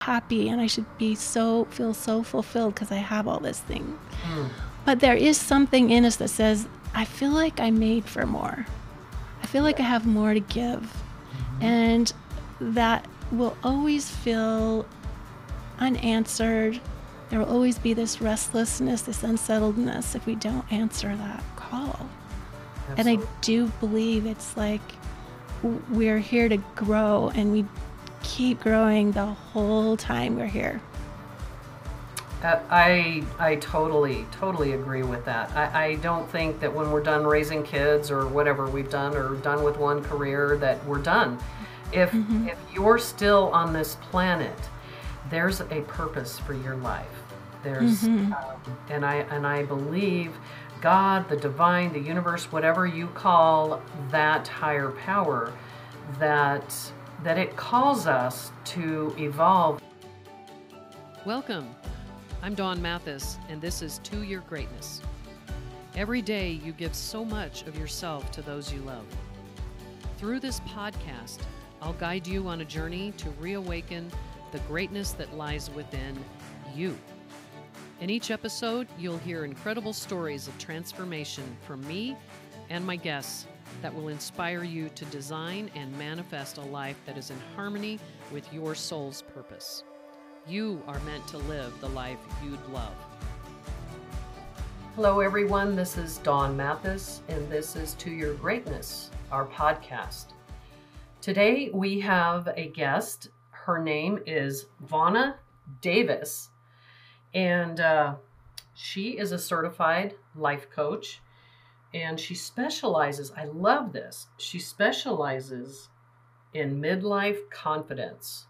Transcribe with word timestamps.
happy 0.00 0.48
and 0.48 0.62
I 0.62 0.66
should 0.66 0.86
be 0.96 1.14
so 1.14 1.66
feel 1.66 1.92
so 1.92 2.22
fulfilled 2.22 2.74
because 2.74 2.90
I 2.90 2.96
have 2.96 3.28
all 3.28 3.38
this 3.38 3.60
thing. 3.60 3.98
Mm. 4.24 4.48
But 4.86 5.00
there 5.00 5.14
is 5.14 5.36
something 5.36 5.90
in 5.90 6.06
us 6.06 6.16
that 6.16 6.28
says, 6.28 6.66
I 6.94 7.04
feel 7.04 7.30
like 7.30 7.60
I'm 7.60 7.78
made 7.78 8.06
for 8.06 8.26
more. 8.26 8.66
I 9.42 9.46
feel 9.46 9.62
like 9.62 9.78
I 9.78 9.82
have 9.82 10.06
more 10.06 10.32
to 10.32 10.40
give. 10.40 10.80
Mm-hmm. 10.80 11.64
And 11.64 12.12
that 12.60 13.06
will 13.30 13.56
always 13.62 14.08
feel 14.08 14.86
unanswered. 15.78 16.80
There 17.28 17.38
will 17.38 17.50
always 17.50 17.78
be 17.78 17.92
this 17.92 18.22
restlessness, 18.22 19.02
this 19.02 19.22
unsettledness 19.22 20.14
if 20.14 20.24
we 20.24 20.34
don't 20.34 20.70
answer 20.72 21.14
that 21.14 21.44
call. 21.56 22.08
Absolutely. 22.88 23.12
And 23.12 23.22
I 23.22 23.26
do 23.42 23.66
believe 23.80 24.24
it's 24.24 24.56
like 24.56 24.80
we're 25.62 26.18
here 26.18 26.48
to 26.48 26.56
grow 26.74 27.30
and 27.34 27.52
we 27.52 27.66
keep 28.30 28.60
growing 28.60 29.10
the 29.10 29.26
whole 29.26 29.96
time 29.96 30.36
we're 30.36 30.46
here. 30.46 30.80
Uh, 32.42 32.60
I 32.70 33.22
I 33.38 33.56
totally 33.56 34.24
totally 34.30 34.72
agree 34.72 35.02
with 35.02 35.24
that. 35.24 35.50
I, 35.54 35.86
I 35.86 35.94
don't 35.96 36.30
think 36.30 36.60
that 36.60 36.72
when 36.72 36.90
we're 36.90 37.02
done 37.02 37.24
raising 37.26 37.62
kids 37.62 38.10
or 38.10 38.26
whatever 38.28 38.68
we've 38.68 38.88
done 38.88 39.16
or 39.16 39.34
done 39.36 39.62
with 39.62 39.76
one 39.76 40.02
career 40.02 40.56
that 40.58 40.82
we're 40.86 41.02
done. 41.02 41.38
If 41.92 42.12
mm-hmm. 42.12 42.48
if 42.48 42.58
you're 42.72 42.98
still 42.98 43.48
on 43.48 43.72
this 43.72 43.96
planet, 43.96 44.58
there's 45.28 45.60
a 45.60 45.82
purpose 45.88 46.38
for 46.38 46.54
your 46.54 46.76
life. 46.76 47.06
There's 47.62 48.02
mm-hmm. 48.02 48.32
um, 48.32 48.78
and 48.88 49.04
I 49.04 49.16
and 49.34 49.46
I 49.46 49.64
believe 49.64 50.32
God, 50.80 51.28
the 51.28 51.36
divine, 51.36 51.92
the 51.92 52.00
universe, 52.00 52.50
whatever 52.50 52.86
you 52.86 53.08
call 53.08 53.82
that 54.10 54.48
higher 54.48 54.92
power, 54.92 55.52
that 56.18 56.74
that 57.22 57.36
it 57.36 57.54
calls 57.56 58.06
us 58.06 58.50
to 58.64 59.14
evolve. 59.18 59.82
Welcome. 61.26 61.68
I'm 62.42 62.54
Dawn 62.54 62.80
Mathis, 62.80 63.36
and 63.50 63.60
this 63.60 63.82
is 63.82 63.98
To 64.04 64.22
Your 64.22 64.40
Greatness. 64.42 65.02
Every 65.94 66.22
day, 66.22 66.48
you 66.64 66.72
give 66.72 66.94
so 66.94 67.22
much 67.22 67.66
of 67.66 67.76
yourself 67.76 68.30
to 68.32 68.42
those 68.42 68.72
you 68.72 68.80
love. 68.80 69.04
Through 70.16 70.40
this 70.40 70.60
podcast, 70.60 71.40
I'll 71.82 71.92
guide 71.94 72.26
you 72.26 72.48
on 72.48 72.62
a 72.62 72.64
journey 72.64 73.12
to 73.18 73.28
reawaken 73.32 74.10
the 74.52 74.60
greatness 74.60 75.12
that 75.12 75.36
lies 75.36 75.70
within 75.70 76.18
you. 76.74 76.96
In 78.00 78.08
each 78.08 78.30
episode, 78.30 78.88
you'll 78.98 79.18
hear 79.18 79.44
incredible 79.44 79.92
stories 79.92 80.48
of 80.48 80.56
transformation 80.56 81.44
from 81.66 81.86
me 81.86 82.16
and 82.70 82.86
my 82.86 82.96
guests 82.96 83.46
that 83.82 83.94
will 83.94 84.08
inspire 84.08 84.64
you 84.64 84.88
to 84.90 85.04
design 85.06 85.70
and 85.74 85.96
manifest 85.98 86.58
a 86.58 86.62
life 86.62 86.96
that 87.06 87.16
is 87.16 87.30
in 87.30 87.38
harmony 87.54 87.98
with 88.32 88.52
your 88.52 88.74
soul's 88.74 89.22
purpose. 89.22 89.84
You 90.46 90.82
are 90.86 91.00
meant 91.00 91.26
to 91.28 91.38
live 91.38 91.72
the 91.80 91.88
life 91.90 92.18
you'd 92.44 92.66
love. 92.72 92.94
Hello, 94.96 95.20
everyone. 95.20 95.76
This 95.76 95.96
is 95.96 96.18
Dawn 96.18 96.56
Mathis, 96.56 97.22
and 97.28 97.48
this 97.50 97.76
is 97.76 97.94
To 97.94 98.10
Your 98.10 98.34
Greatness, 98.34 99.10
our 99.30 99.46
podcast. 99.46 100.26
Today 101.20 101.70
we 101.72 102.00
have 102.00 102.48
a 102.56 102.68
guest. 102.68 103.28
Her 103.50 103.82
name 103.82 104.18
is 104.26 104.66
Vonna 104.86 105.34
Davis, 105.80 106.50
and 107.34 107.78
uh, 107.80 108.14
she 108.74 109.18
is 109.18 109.32
a 109.32 109.38
certified 109.38 110.14
life 110.34 110.68
coach 110.70 111.20
and 111.94 112.18
she 112.18 112.34
specializes, 112.34 113.32
I 113.36 113.44
love 113.44 113.92
this, 113.92 114.26
she 114.38 114.58
specializes 114.58 115.88
in 116.54 116.80
midlife 116.80 117.50
confidence. 117.50 118.46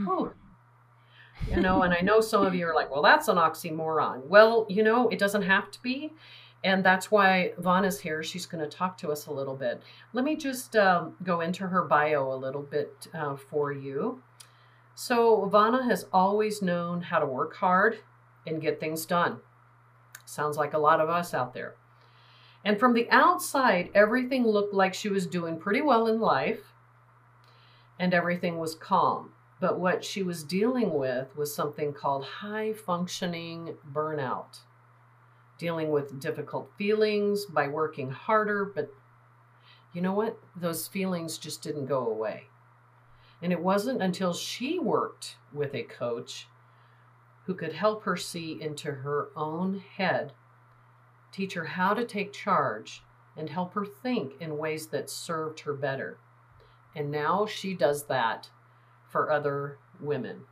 Oh, 0.00 0.32
you 1.48 1.60
know, 1.60 1.82
and 1.82 1.92
I 1.92 2.00
know 2.00 2.20
some 2.20 2.44
of 2.46 2.54
you 2.54 2.66
are 2.66 2.74
like, 2.74 2.90
well, 2.90 3.02
that's 3.02 3.28
an 3.28 3.36
oxymoron. 3.36 4.26
Well, 4.26 4.66
you 4.68 4.82
know, 4.82 5.08
it 5.08 5.18
doesn't 5.18 5.42
have 5.42 5.70
to 5.72 5.82
be. 5.82 6.12
And 6.62 6.82
that's 6.82 7.10
why 7.10 7.52
Vaughn 7.58 7.84
is 7.84 8.00
here. 8.00 8.22
She's 8.22 8.46
going 8.46 8.64
to 8.64 8.76
talk 8.76 8.96
to 8.98 9.10
us 9.10 9.26
a 9.26 9.32
little 9.32 9.54
bit. 9.54 9.82
Let 10.14 10.24
me 10.24 10.34
just 10.34 10.74
um, 10.76 11.14
go 11.22 11.42
into 11.42 11.66
her 11.66 11.82
bio 11.82 12.32
a 12.32 12.36
little 12.36 12.62
bit 12.62 13.08
uh, 13.12 13.36
for 13.36 13.70
you. 13.70 14.22
So, 14.94 15.50
Vonna 15.52 15.84
has 15.84 16.06
always 16.12 16.62
known 16.62 17.02
how 17.02 17.18
to 17.18 17.26
work 17.26 17.56
hard 17.56 17.98
and 18.46 18.62
get 18.62 18.80
things 18.80 19.04
done. 19.04 19.40
Sounds 20.24 20.56
like 20.56 20.72
a 20.72 20.78
lot 20.78 21.00
of 21.00 21.10
us 21.10 21.34
out 21.34 21.52
there. 21.52 21.74
And 22.64 22.80
from 22.80 22.94
the 22.94 23.10
outside, 23.10 23.90
everything 23.94 24.46
looked 24.46 24.72
like 24.72 24.94
she 24.94 25.10
was 25.10 25.26
doing 25.26 25.58
pretty 25.58 25.82
well 25.82 26.06
in 26.06 26.18
life 26.18 26.72
and 27.98 28.14
everything 28.14 28.58
was 28.58 28.74
calm. 28.74 29.32
But 29.60 29.78
what 29.78 30.04
she 30.04 30.22
was 30.22 30.42
dealing 30.42 30.94
with 30.94 31.36
was 31.36 31.54
something 31.54 31.92
called 31.92 32.24
high 32.24 32.72
functioning 32.72 33.76
burnout, 33.92 34.60
dealing 35.58 35.90
with 35.90 36.20
difficult 36.20 36.70
feelings 36.76 37.44
by 37.44 37.68
working 37.68 38.10
harder. 38.10 38.64
But 38.64 38.90
you 39.92 40.00
know 40.00 40.12
what? 40.12 40.38
Those 40.56 40.88
feelings 40.88 41.38
just 41.38 41.62
didn't 41.62 41.86
go 41.86 42.06
away. 42.06 42.44
And 43.42 43.52
it 43.52 43.60
wasn't 43.60 44.02
until 44.02 44.32
she 44.32 44.78
worked 44.78 45.36
with 45.52 45.74
a 45.74 45.82
coach 45.82 46.48
who 47.46 47.54
could 47.54 47.74
help 47.74 48.04
her 48.04 48.16
see 48.16 48.60
into 48.60 48.90
her 48.90 49.28
own 49.36 49.82
head 49.96 50.32
teach 51.34 51.54
her 51.54 51.64
how 51.64 51.94
to 51.94 52.04
take 52.04 52.32
charge, 52.32 53.02
and 53.36 53.50
help 53.50 53.74
her 53.74 53.84
think 53.84 54.34
in 54.40 54.56
ways 54.56 54.86
that 54.88 55.10
served 55.10 55.60
her 55.60 55.74
better. 55.74 56.18
And 56.94 57.10
now 57.10 57.46
she 57.46 57.74
does 57.74 58.04
that 58.04 58.50
for 59.08 59.30
other 59.30 59.78
women. 60.00 60.42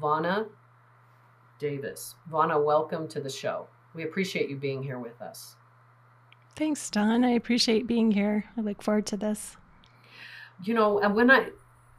Vonna 0.00 0.48
Davis. 1.58 2.16
Vonna, 2.30 2.62
welcome 2.62 3.08
to 3.08 3.20
the 3.20 3.30
show. 3.30 3.68
We 3.94 4.02
appreciate 4.02 4.50
you 4.50 4.56
being 4.56 4.82
here 4.82 4.98
with 4.98 5.22
us. 5.22 5.56
Thanks, 6.56 6.90
Dawn. 6.90 7.24
I 7.24 7.30
appreciate 7.30 7.86
being 7.86 8.10
here. 8.10 8.44
I 8.56 8.60
look 8.60 8.82
forward 8.82 9.06
to 9.06 9.16
this. 9.16 9.56
You 10.64 10.74
know, 10.74 10.98
and 10.98 11.14
when 11.14 11.30
I 11.30 11.50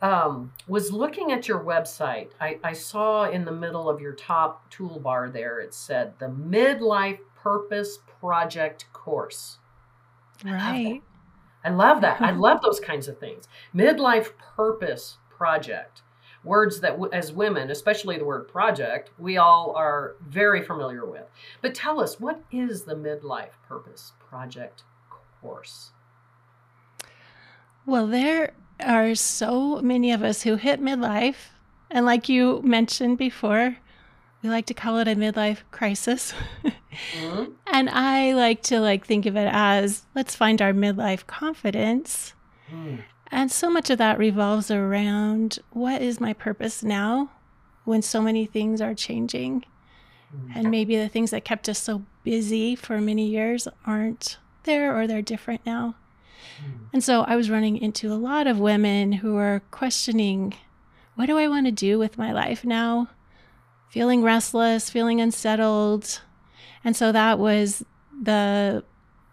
um, 0.01 0.51
was 0.67 0.91
looking 0.91 1.31
at 1.31 1.47
your 1.47 1.63
website, 1.63 2.29
I, 2.39 2.59
I 2.63 2.73
saw 2.73 3.29
in 3.29 3.45
the 3.45 3.51
middle 3.51 3.89
of 3.89 4.01
your 4.01 4.13
top 4.13 4.71
toolbar 4.71 5.31
there, 5.31 5.59
it 5.59 5.73
said 5.73 6.13
the 6.19 6.27
midlife 6.27 7.19
purpose 7.47 7.99
project 8.19 8.91
course. 8.91 9.57
Right. 10.43 11.01
I 11.63 11.69
love 11.69 12.01
that. 12.01 12.21
I 12.21 12.31
love 12.47 12.61
those 12.61 12.81
kinds 12.81 13.07
of 13.07 13.19
things. 13.19 13.47
Midlife 13.73 14.31
purpose 14.37 15.17
project. 15.29 16.01
Words 16.43 16.81
that, 16.81 16.97
as 17.13 17.31
women, 17.31 17.71
especially 17.71 18.17
the 18.17 18.25
word 18.25 18.49
project, 18.49 19.11
we 19.17 19.37
all 19.37 19.73
are 19.77 20.15
very 20.27 20.61
familiar 20.61 21.05
with. 21.05 21.23
But 21.61 21.73
tell 21.73 22.01
us, 22.01 22.19
what 22.19 22.43
is 22.51 22.83
the 22.83 22.95
Midlife 22.95 23.55
Purpose 23.67 24.13
Project 24.19 24.83
course? 25.41 25.91
Well, 27.85 28.07
there 28.07 28.53
are 28.81 29.15
so 29.15 29.81
many 29.81 30.11
of 30.11 30.21
us 30.21 30.43
who 30.43 30.55
hit 30.55 30.81
midlife. 30.81 31.51
And 31.89 32.05
like 32.05 32.29
you 32.29 32.61
mentioned 32.63 33.17
before, 33.17 33.77
we 34.41 34.49
like 34.49 34.65
to 34.67 34.73
call 34.73 34.97
it 34.99 35.07
a 35.07 35.15
midlife 35.15 35.59
crisis. 35.71 36.33
mm-hmm. 36.63 37.51
And 37.67 37.89
I 37.89 38.33
like 38.33 38.63
to 38.63 38.79
like 38.79 39.05
think 39.05 39.25
of 39.25 39.35
it 39.35 39.49
as 39.51 40.05
let's 40.15 40.35
find 40.35 40.61
our 40.61 40.73
midlife 40.73 41.27
confidence. 41.27 42.33
Mm. 42.71 43.03
And 43.27 43.51
so 43.51 43.69
much 43.69 43.89
of 43.89 43.97
that 43.97 44.17
revolves 44.17 44.71
around 44.71 45.59
what 45.71 46.01
is 46.01 46.19
my 46.19 46.33
purpose 46.33 46.81
now 46.81 47.31
when 47.83 48.01
so 48.01 48.21
many 48.21 48.45
things 48.45 48.81
are 48.81 48.95
changing. 48.95 49.63
Mm. 50.35 50.55
And 50.55 50.71
maybe 50.71 50.97
the 50.97 51.09
things 51.09 51.31
that 51.31 51.45
kept 51.45 51.69
us 51.69 51.79
so 51.79 52.03
busy 52.23 52.75
for 52.75 52.99
many 52.99 53.27
years 53.27 53.67
aren't 53.85 54.37
there 54.63 54.97
or 54.97 55.07
they're 55.07 55.21
different 55.21 55.65
now. 55.65 55.95
Mm. 56.59 56.87
And 56.93 57.03
so 57.03 57.21
I 57.21 57.35
was 57.35 57.49
running 57.49 57.77
into 57.77 58.11
a 58.11 58.15
lot 58.15 58.47
of 58.47 58.59
women 58.59 59.11
who 59.13 59.37
are 59.37 59.61
questioning 59.71 60.53
what 61.15 61.25
do 61.25 61.37
I 61.37 61.47
want 61.47 61.65
to 61.65 61.71
do 61.71 61.97
with 61.97 62.19
my 62.19 62.31
life 62.31 62.63
now? 62.63 63.09
Feeling 63.89 64.23
restless, 64.23 64.89
feeling 64.89 65.21
unsettled. 65.21 66.21
And 66.83 66.95
so 66.95 67.11
that 67.11 67.39
was 67.39 67.83
the 68.21 68.83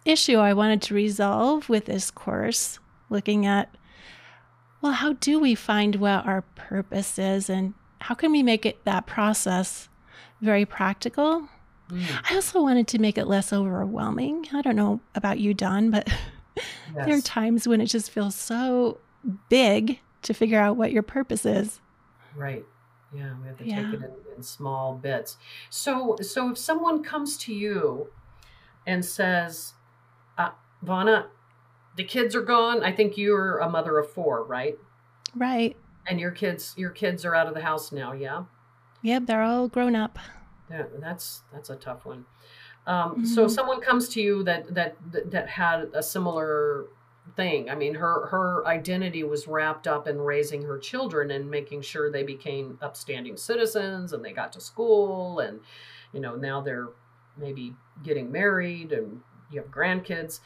issue 0.04 0.36
I 0.36 0.52
wanted 0.52 0.82
to 0.82 0.94
resolve 0.94 1.68
with 1.68 1.86
this 1.86 2.10
course, 2.10 2.78
looking 3.10 3.46
at, 3.46 3.74
well, 4.80 4.92
how 4.92 5.14
do 5.14 5.40
we 5.40 5.54
find 5.54 5.96
what 5.96 6.26
our 6.26 6.42
purpose 6.54 7.18
is 7.18 7.48
and 7.48 7.74
how 8.00 8.14
can 8.14 8.32
we 8.32 8.42
make 8.42 8.66
it 8.66 8.84
that 8.84 9.06
process 9.06 9.88
very 10.40 10.66
practical? 10.66 11.48
Mm. 11.90 12.04
I 12.30 12.34
also 12.34 12.62
wanted 12.62 12.86
to 12.88 12.98
make 12.98 13.18
it 13.18 13.26
less 13.26 13.52
overwhelming. 13.52 14.46
I 14.52 14.62
don't 14.62 14.76
know 14.76 15.00
about 15.14 15.38
you, 15.38 15.54
Dawn, 15.54 15.90
but 15.90 16.08
yes. 16.56 16.66
there 16.94 17.16
are 17.16 17.20
times 17.22 17.66
when 17.66 17.80
it 17.80 17.86
just 17.86 18.10
feels 18.10 18.34
so 18.34 18.98
big 19.48 20.00
to 20.22 20.34
figure 20.34 20.60
out 20.60 20.76
what 20.76 20.92
your 20.92 21.02
purpose 21.02 21.46
is. 21.46 21.80
Right. 22.34 22.64
Yeah, 23.14 23.34
we 23.40 23.46
have 23.48 23.58
to 23.58 23.64
yeah. 23.66 23.76
take 23.76 23.92
it 23.92 24.02
in, 24.02 24.12
in 24.36 24.42
small 24.42 24.94
bits. 24.94 25.36
So, 25.70 26.16
so 26.20 26.50
if 26.50 26.58
someone 26.58 27.02
comes 27.02 27.36
to 27.38 27.54
you 27.54 28.10
and 28.86 29.04
says, 29.04 29.74
uh, 30.36 30.50
"Vonna, 30.84 31.26
the 31.96 32.04
kids 32.04 32.34
are 32.34 32.42
gone. 32.42 32.82
I 32.82 32.92
think 32.92 33.16
you're 33.16 33.58
a 33.58 33.68
mother 33.70 33.98
of 33.98 34.10
four, 34.10 34.42
right?" 34.44 34.78
Right. 35.34 35.76
And 36.06 36.20
your 36.20 36.32
kids, 36.32 36.74
your 36.76 36.90
kids 36.90 37.24
are 37.24 37.34
out 37.34 37.46
of 37.46 37.54
the 37.54 37.62
house 37.62 37.92
now, 37.92 38.12
yeah. 38.12 38.44
Yep, 39.02 39.26
they're 39.26 39.42
all 39.42 39.68
grown 39.68 39.94
up. 39.96 40.18
Yeah, 40.70 40.84
that's 40.98 41.42
that's 41.52 41.70
a 41.70 41.76
tough 41.76 42.04
one. 42.04 42.24
Um, 42.86 43.24
So, 43.24 43.44
if 43.44 43.50
Mhm. 43.50 43.54
someone 43.54 43.80
comes 43.80 44.08
to 44.10 44.20
you 44.20 44.42
that 44.44 44.74
that 44.74 44.96
that 45.30 45.48
had 45.48 45.90
a 45.94 46.02
similar 46.02 46.86
thing. 47.36 47.70
I 47.70 47.74
mean, 47.74 47.94
her 47.94 48.26
her 48.26 48.66
identity 48.66 49.22
was 49.24 49.48
wrapped 49.48 49.86
up 49.86 50.06
in 50.06 50.20
raising 50.20 50.62
her 50.62 50.78
children 50.78 51.30
and 51.30 51.50
making 51.50 51.82
sure 51.82 52.10
they 52.10 52.22
became 52.22 52.78
upstanding 52.82 53.36
citizens 53.36 54.12
and 54.12 54.24
they 54.24 54.32
got 54.32 54.52
to 54.52 54.60
school 54.60 55.40
and 55.40 55.60
you 56.12 56.20
know 56.20 56.36
now 56.36 56.60
they're 56.60 56.88
maybe 57.36 57.74
getting 58.02 58.30
married 58.30 58.92
and 58.92 59.20
you 59.50 59.60
have 59.60 59.70
grandkids. 59.70 60.40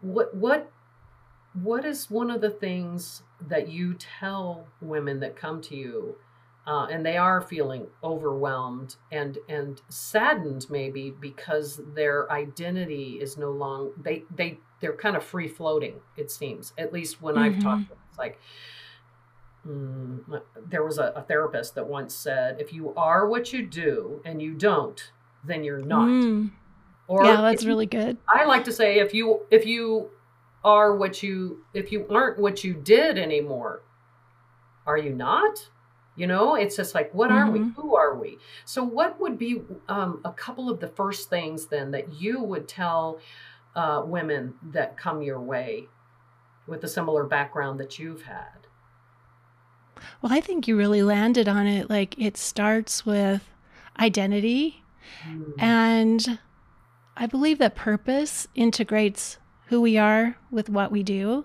What 0.00 0.34
what 0.34 0.70
what 1.62 1.84
is 1.84 2.10
one 2.10 2.30
of 2.30 2.40
the 2.40 2.50
things 2.50 3.22
that 3.48 3.68
you 3.68 3.94
tell 3.94 4.66
women 4.80 5.20
that 5.20 5.36
come 5.36 5.60
to 5.62 5.76
you 5.76 6.16
uh, 6.66 6.86
and 6.90 7.04
they 7.04 7.16
are 7.16 7.40
feeling 7.40 7.86
overwhelmed 8.04 8.96
and 9.10 9.38
and 9.48 9.80
saddened 9.88 10.66
maybe 10.68 11.10
because 11.10 11.80
their 11.94 12.30
identity 12.30 13.18
is 13.20 13.38
no 13.38 13.50
longer 13.50 13.92
they 14.02 14.24
they 14.34 14.58
they're 14.80 14.96
kind 14.96 15.16
of 15.16 15.24
free 15.24 15.48
floating 15.48 16.00
it 16.16 16.30
seems 16.30 16.72
at 16.78 16.92
least 16.92 17.20
when 17.22 17.36
i've 17.38 17.58
talked 17.60 17.82
to 17.84 17.88
them, 17.90 17.98
it's 18.08 18.18
like 18.18 18.38
mm, 19.66 20.40
there 20.68 20.84
was 20.84 20.98
a, 20.98 21.12
a 21.16 21.22
therapist 21.22 21.74
that 21.74 21.86
once 21.86 22.14
said 22.14 22.60
if 22.60 22.72
you 22.72 22.94
are 22.96 23.26
what 23.28 23.52
you 23.52 23.66
do 23.66 24.20
and 24.24 24.40
you 24.40 24.54
don't 24.54 25.12
then 25.44 25.64
you're 25.64 25.78
not 25.84 26.08
Mm. 26.08 26.50
or 27.06 27.24
yeah, 27.24 27.40
that's 27.40 27.64
really 27.64 27.86
good. 27.86 28.18
I 28.28 28.44
like 28.44 28.64
to 28.64 28.72
say 28.72 28.98
if 28.98 29.14
you 29.14 29.40
if 29.50 29.64
you 29.66 30.10
are 30.64 30.94
what 30.96 31.22
you 31.22 31.64
if 31.72 31.92
you 31.92 32.06
aren't 32.10 32.38
what 32.38 32.64
you 32.64 32.74
did 32.74 33.16
anymore, 33.16 33.82
are 34.86 34.98
you 34.98 35.10
not? 35.10 35.70
You 36.16 36.26
know, 36.26 36.56
it's 36.56 36.76
just 36.76 36.94
like 36.94 37.14
what 37.14 37.30
are 37.30 37.48
we? 37.50 37.60
Mhm. 37.60 37.74
Who 37.76 37.94
are 37.94 38.14
we? 38.16 38.38
So, 38.64 38.82
what 38.82 39.20
would 39.20 39.38
be 39.38 39.62
um, 39.88 40.20
a 40.24 40.32
couple 40.32 40.68
of 40.68 40.80
the 40.80 40.88
first 40.88 41.30
things 41.30 41.66
then 41.66 41.92
that 41.92 42.12
you 42.20 42.42
would 42.42 42.66
tell 42.66 43.20
uh, 43.78 44.02
women 44.04 44.54
that 44.72 44.96
come 44.96 45.22
your 45.22 45.40
way 45.40 45.86
with 46.66 46.82
a 46.82 46.88
similar 46.88 47.24
background 47.24 47.78
that 47.78 47.96
you've 47.96 48.22
had? 48.22 48.66
Well, 50.20 50.32
I 50.32 50.40
think 50.40 50.66
you 50.66 50.76
really 50.76 51.02
landed 51.02 51.48
on 51.48 51.68
it. 51.68 51.88
Like 51.88 52.18
it 52.18 52.36
starts 52.36 53.06
with 53.06 53.48
identity, 53.98 54.82
and 55.58 56.40
I 57.16 57.26
believe 57.26 57.58
that 57.58 57.76
purpose 57.76 58.48
integrates 58.56 59.38
who 59.66 59.80
we 59.80 59.96
are 59.96 60.36
with 60.50 60.68
what 60.68 60.90
we 60.90 61.04
do. 61.04 61.44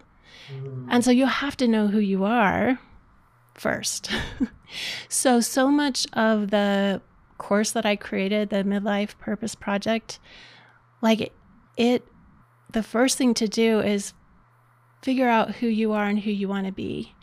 Mm. 0.51 0.87
And 0.89 1.05
so 1.05 1.11
you 1.11 1.27
have 1.27 1.55
to 1.57 1.67
know 1.67 1.87
who 1.87 1.99
you 1.99 2.23
are 2.23 2.79
first. 3.53 4.09
so, 5.07 5.39
so 5.39 5.69
much 5.69 6.07
of 6.13 6.49
the 6.49 6.99
course 7.37 7.71
that 7.71 7.85
I 7.85 7.95
created, 7.95 8.49
the 8.49 8.63
Midlife 8.63 9.17
Purpose 9.19 9.53
Project, 9.55 10.19
like 11.01 11.21
it, 11.21 11.33
it 11.77 12.07
the 12.73 12.83
first 12.83 13.17
thing 13.17 13.33
to 13.35 13.47
do 13.47 13.79
is 13.79 14.13
figure 15.01 15.29
out 15.29 15.55
who 15.55 15.67
you 15.67 15.91
are 15.93 16.05
and 16.05 16.19
who 16.19 16.31
you 16.31 16.47
want 16.47 16.65
to 16.65 16.71
be. 16.71 17.13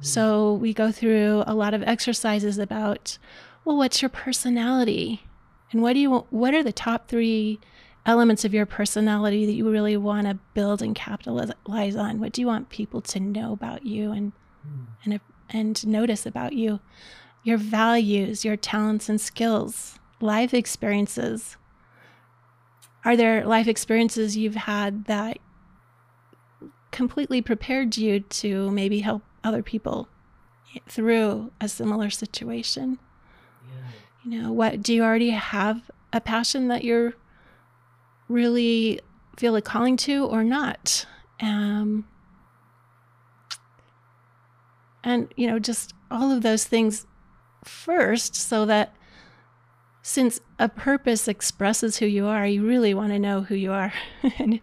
So, 0.00 0.54
we 0.54 0.74
go 0.74 0.90
through 0.90 1.44
a 1.46 1.54
lot 1.54 1.72
of 1.72 1.82
exercises 1.84 2.58
about, 2.58 3.16
well, 3.64 3.76
what's 3.76 4.02
your 4.02 4.08
personality? 4.08 5.22
And 5.70 5.82
what 5.82 5.94
do 5.94 6.00
you 6.00 6.26
what 6.30 6.52
are 6.52 6.62
the 6.62 6.72
top 6.72 7.08
3 7.08 7.58
elements 8.04 8.44
of 8.44 8.52
your 8.52 8.66
personality 8.66 9.46
that 9.46 9.52
you 9.52 9.70
really 9.70 9.96
want 9.96 10.26
to 10.26 10.34
build 10.52 10.82
and 10.82 10.94
capitalize 10.94 11.96
on? 11.96 12.20
What 12.20 12.32
do 12.32 12.40
you 12.40 12.46
want 12.46 12.68
people 12.68 13.00
to 13.02 13.20
know 13.20 13.52
about 13.52 13.86
you 13.86 14.12
and 14.12 14.32
Mm. 14.66 14.86
and 15.04 15.20
and 15.50 15.86
notice 15.86 16.26
about 16.26 16.54
you? 16.54 16.80
Your 17.44 17.58
values, 17.58 18.44
your 18.44 18.56
talents 18.56 19.08
and 19.08 19.20
skills, 19.20 19.98
life 20.20 20.52
experiences. 20.54 21.56
Are 23.04 23.16
there 23.16 23.46
life 23.46 23.68
experiences 23.68 24.36
you've 24.36 24.54
had 24.54 25.04
that 25.06 25.38
completely 26.90 27.42
prepared 27.42 27.96
you 27.96 28.20
to 28.20 28.70
maybe 28.70 29.00
help 29.00 29.22
other 29.42 29.62
people 29.62 30.08
through 30.88 31.52
a 31.60 31.68
similar 31.68 32.08
situation? 32.08 32.98
Yeah. 33.68 33.90
You 34.24 34.42
know, 34.42 34.52
what 34.52 34.82
do 34.82 34.94
you 34.94 35.02
already 35.02 35.30
have 35.30 35.90
a 36.12 36.20
passion 36.20 36.68
that 36.68 36.84
you're 36.84 37.14
really 38.28 39.00
feel 39.36 39.54
a 39.56 39.60
calling 39.60 39.96
to 39.98 40.24
or 40.24 40.42
not? 40.42 41.04
Um, 41.40 42.06
and 45.02 45.32
you 45.36 45.46
know, 45.46 45.58
just 45.58 45.92
all 46.10 46.32
of 46.32 46.42
those 46.42 46.64
things 46.64 47.06
first, 47.64 48.34
so 48.34 48.64
that 48.66 48.94
since 50.06 50.38
a 50.58 50.68
purpose 50.68 51.26
expresses 51.28 51.96
who 51.96 52.04
you 52.04 52.26
are, 52.26 52.46
you 52.46 52.66
really 52.66 52.92
want 52.92 53.10
to 53.10 53.18
know 53.18 53.40
who 53.40 53.54
you 53.54 53.72
are 53.72 53.90
and 54.38 54.60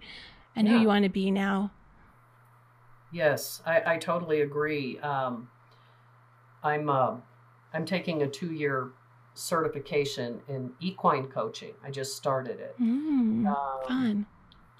and 0.55 0.67
who 0.67 0.77
you 0.77 0.87
want 0.87 1.03
to 1.03 1.09
be 1.09 1.31
now. 1.31 1.71
Yes, 3.11 3.63
I, 3.65 3.93
I 3.93 3.97
totally 3.97 4.41
agree. 4.41 4.99
Um, 4.99 5.49
I'm 6.63 6.89
uh, 6.89 7.15
I'm 7.73 7.85
taking 7.85 8.21
a 8.21 8.27
two 8.27 8.53
year 8.53 8.91
certification 9.33 10.41
in 10.47 10.73
equine 10.79 11.25
coaching. 11.25 11.73
I 11.83 11.89
just 11.89 12.15
started 12.15 12.59
it. 12.59 12.75
Mm, 12.79 13.47
Um, 13.47 13.87
fun. 13.87 14.25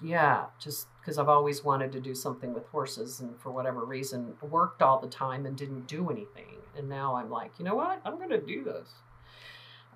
Yeah, 0.00 0.46
just 0.60 0.86
because 1.00 1.18
I've 1.18 1.28
always 1.28 1.64
wanted 1.64 1.90
to 1.92 2.00
do 2.00 2.14
something 2.14 2.54
with 2.54 2.66
horses, 2.68 3.18
and 3.18 3.36
for 3.40 3.50
whatever 3.50 3.84
reason, 3.84 4.34
worked 4.40 4.80
all 4.80 5.00
the 5.00 5.08
time 5.08 5.44
and 5.44 5.56
didn't 5.56 5.88
do 5.88 6.08
anything. 6.08 6.58
And 6.76 6.88
now 6.88 7.16
I'm 7.16 7.30
like, 7.30 7.50
you 7.58 7.64
know 7.64 7.74
what? 7.74 8.00
I'm 8.04 8.16
going 8.16 8.30
to 8.30 8.40
do 8.40 8.62
this. 8.62 8.88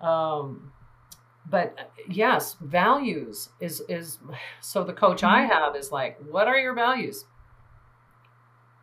Um, 0.00 0.72
but 1.48 1.74
uh, 1.78 1.84
yes, 2.08 2.56
values 2.60 3.50
is 3.60 3.82
is 3.88 4.18
so 4.60 4.84
the 4.84 4.92
coach 4.92 5.22
I 5.24 5.42
have 5.44 5.76
is 5.76 5.92
like, 5.92 6.18
what 6.30 6.48
are 6.48 6.58
your 6.58 6.74
values? 6.74 7.24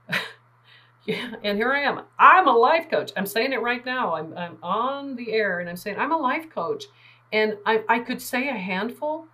yeah, 1.05 1.33
and 1.43 1.57
here 1.57 1.71
I 1.73 1.81
am. 1.81 2.01
I'm 2.17 2.47
a 2.47 2.55
life 2.55 2.89
coach. 2.89 3.11
I'm 3.17 3.25
saying 3.25 3.53
it 3.53 3.61
right 3.61 3.85
now. 3.85 4.15
I'm 4.15 4.35
I'm 4.37 4.57
on 4.63 5.15
the 5.15 5.33
air 5.33 5.59
and 5.59 5.69
I'm 5.69 5.75
saying 5.77 5.97
I'm 5.97 6.11
a 6.11 6.17
life 6.17 6.49
coach, 6.49 6.85
and 7.31 7.57
I 7.65 7.83
I 7.89 7.99
could 7.99 8.21
say 8.21 8.47
a 8.49 8.53
handful, 8.53 9.27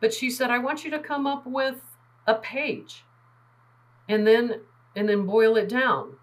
but 0.00 0.14
she 0.14 0.30
said 0.30 0.50
I 0.50 0.58
want 0.58 0.84
you 0.84 0.90
to 0.92 0.98
come 0.98 1.26
up 1.26 1.46
with 1.46 1.82
a 2.26 2.34
page, 2.36 3.04
and 4.08 4.26
then 4.26 4.60
and 4.94 5.08
then 5.08 5.26
boil 5.26 5.56
it 5.56 5.68
down 5.68 6.16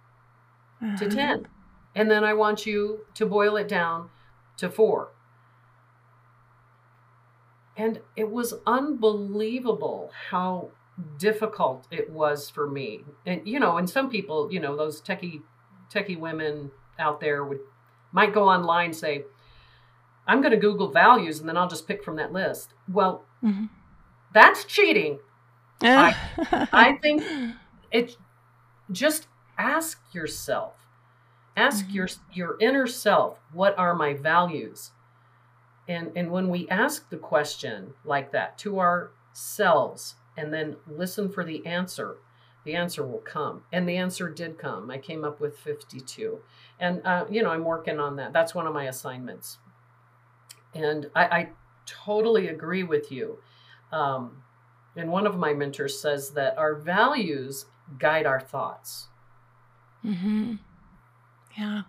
to 0.97 1.05
Uh-huh. 1.05 1.09
10 1.15 1.47
and 1.95 2.11
then 2.11 2.25
i 2.25 2.33
want 2.33 2.65
you 2.65 3.05
to 3.13 3.25
boil 3.25 3.55
it 3.55 3.69
down 3.69 4.09
to 4.57 4.69
4 4.69 5.09
and 7.75 7.99
it 8.15 8.29
was 8.29 8.53
unbelievable 8.67 10.11
how 10.29 10.69
difficult 11.17 11.87
it 11.89 12.09
was 12.09 12.49
for 12.49 12.69
me. 12.69 13.03
And 13.25 13.47
you 13.47 13.59
know 13.59 13.77
and 13.77 13.89
some 13.89 14.09
people 14.09 14.51
you 14.53 14.59
know 14.59 14.75
those 14.77 15.01
techie 15.01 15.41
techie 15.91 16.19
women 16.19 16.71
out 16.99 17.19
there 17.19 17.43
would 17.43 17.59
might 18.11 18.33
go 18.33 18.47
online 18.47 18.85
and 18.87 18.95
say 18.95 19.23
i'm 20.27 20.39
going 20.41 20.51
to 20.51 20.57
google 20.57 20.91
values 20.91 21.39
and 21.39 21.49
then 21.49 21.57
i'll 21.57 21.67
just 21.67 21.87
pick 21.87 22.03
from 22.03 22.15
that 22.17 22.31
list. 22.31 22.73
Well 22.87 23.23
Mhm. 23.43 23.69
that's 24.33 24.65
cheating. 24.65 25.19
I- 25.81 26.15
I 26.71 26.93
think 27.01 27.23
it 27.91 28.15
just 28.91 29.27
ask 29.57 29.99
yourself 30.13 30.75
ask 31.55 31.87
Mhm. 31.87 31.93
your 31.93 32.07
your 32.31 32.57
inner 32.59 32.87
self 32.87 33.39
what 33.51 33.77
are 33.77 33.95
my 33.95 34.13
values? 34.13 34.91
And 35.87 36.11
and 36.15 36.31
when 36.31 36.49
we 36.49 36.67
ask 36.69 37.09
the 37.09 37.17
question 37.17 37.93
like 38.05 38.31
that 38.31 38.57
to 38.59 38.79
ourselves 38.79 40.15
and 40.37 40.53
then 40.53 40.77
listen 40.87 41.29
for 41.29 41.43
the 41.43 41.65
answer 41.65 42.17
the 42.65 42.75
answer 42.75 43.05
will 43.05 43.19
come. 43.19 43.65
And 43.73 43.89
the 43.89 43.97
answer 43.97 44.29
did 44.29 44.57
come. 44.57 44.89
I 44.89 44.97
came 44.97 45.25
up 45.25 45.41
with 45.41 45.57
52 45.59 46.41
and 46.79 47.01
uh, 47.05 47.25
you 47.29 47.43
know 47.43 47.51
i'm 47.51 47.65
working 47.65 47.99
on 47.99 48.15
that. 48.17 48.33
That's 48.33 48.55
one 48.55 48.67
of 48.67 48.73
my 48.73 48.85
assignments. 48.85 49.59
And 50.73 51.09
i, 51.15 51.25
I 51.25 51.49
totally 51.85 52.47
agree 52.47 52.83
with 52.83 53.11
you. 53.11 53.39
Um, 53.91 54.43
and 54.95 55.11
one 55.11 55.27
of 55.27 55.37
my 55.37 55.53
mentors 55.53 55.99
says 55.99 56.31
that 56.31 56.57
our 56.57 56.75
values 56.75 57.65
guide 57.99 58.25
our 58.25 58.39
thoughts. 58.39 59.07
hmm 60.01 60.55
Yeah. 61.57 61.83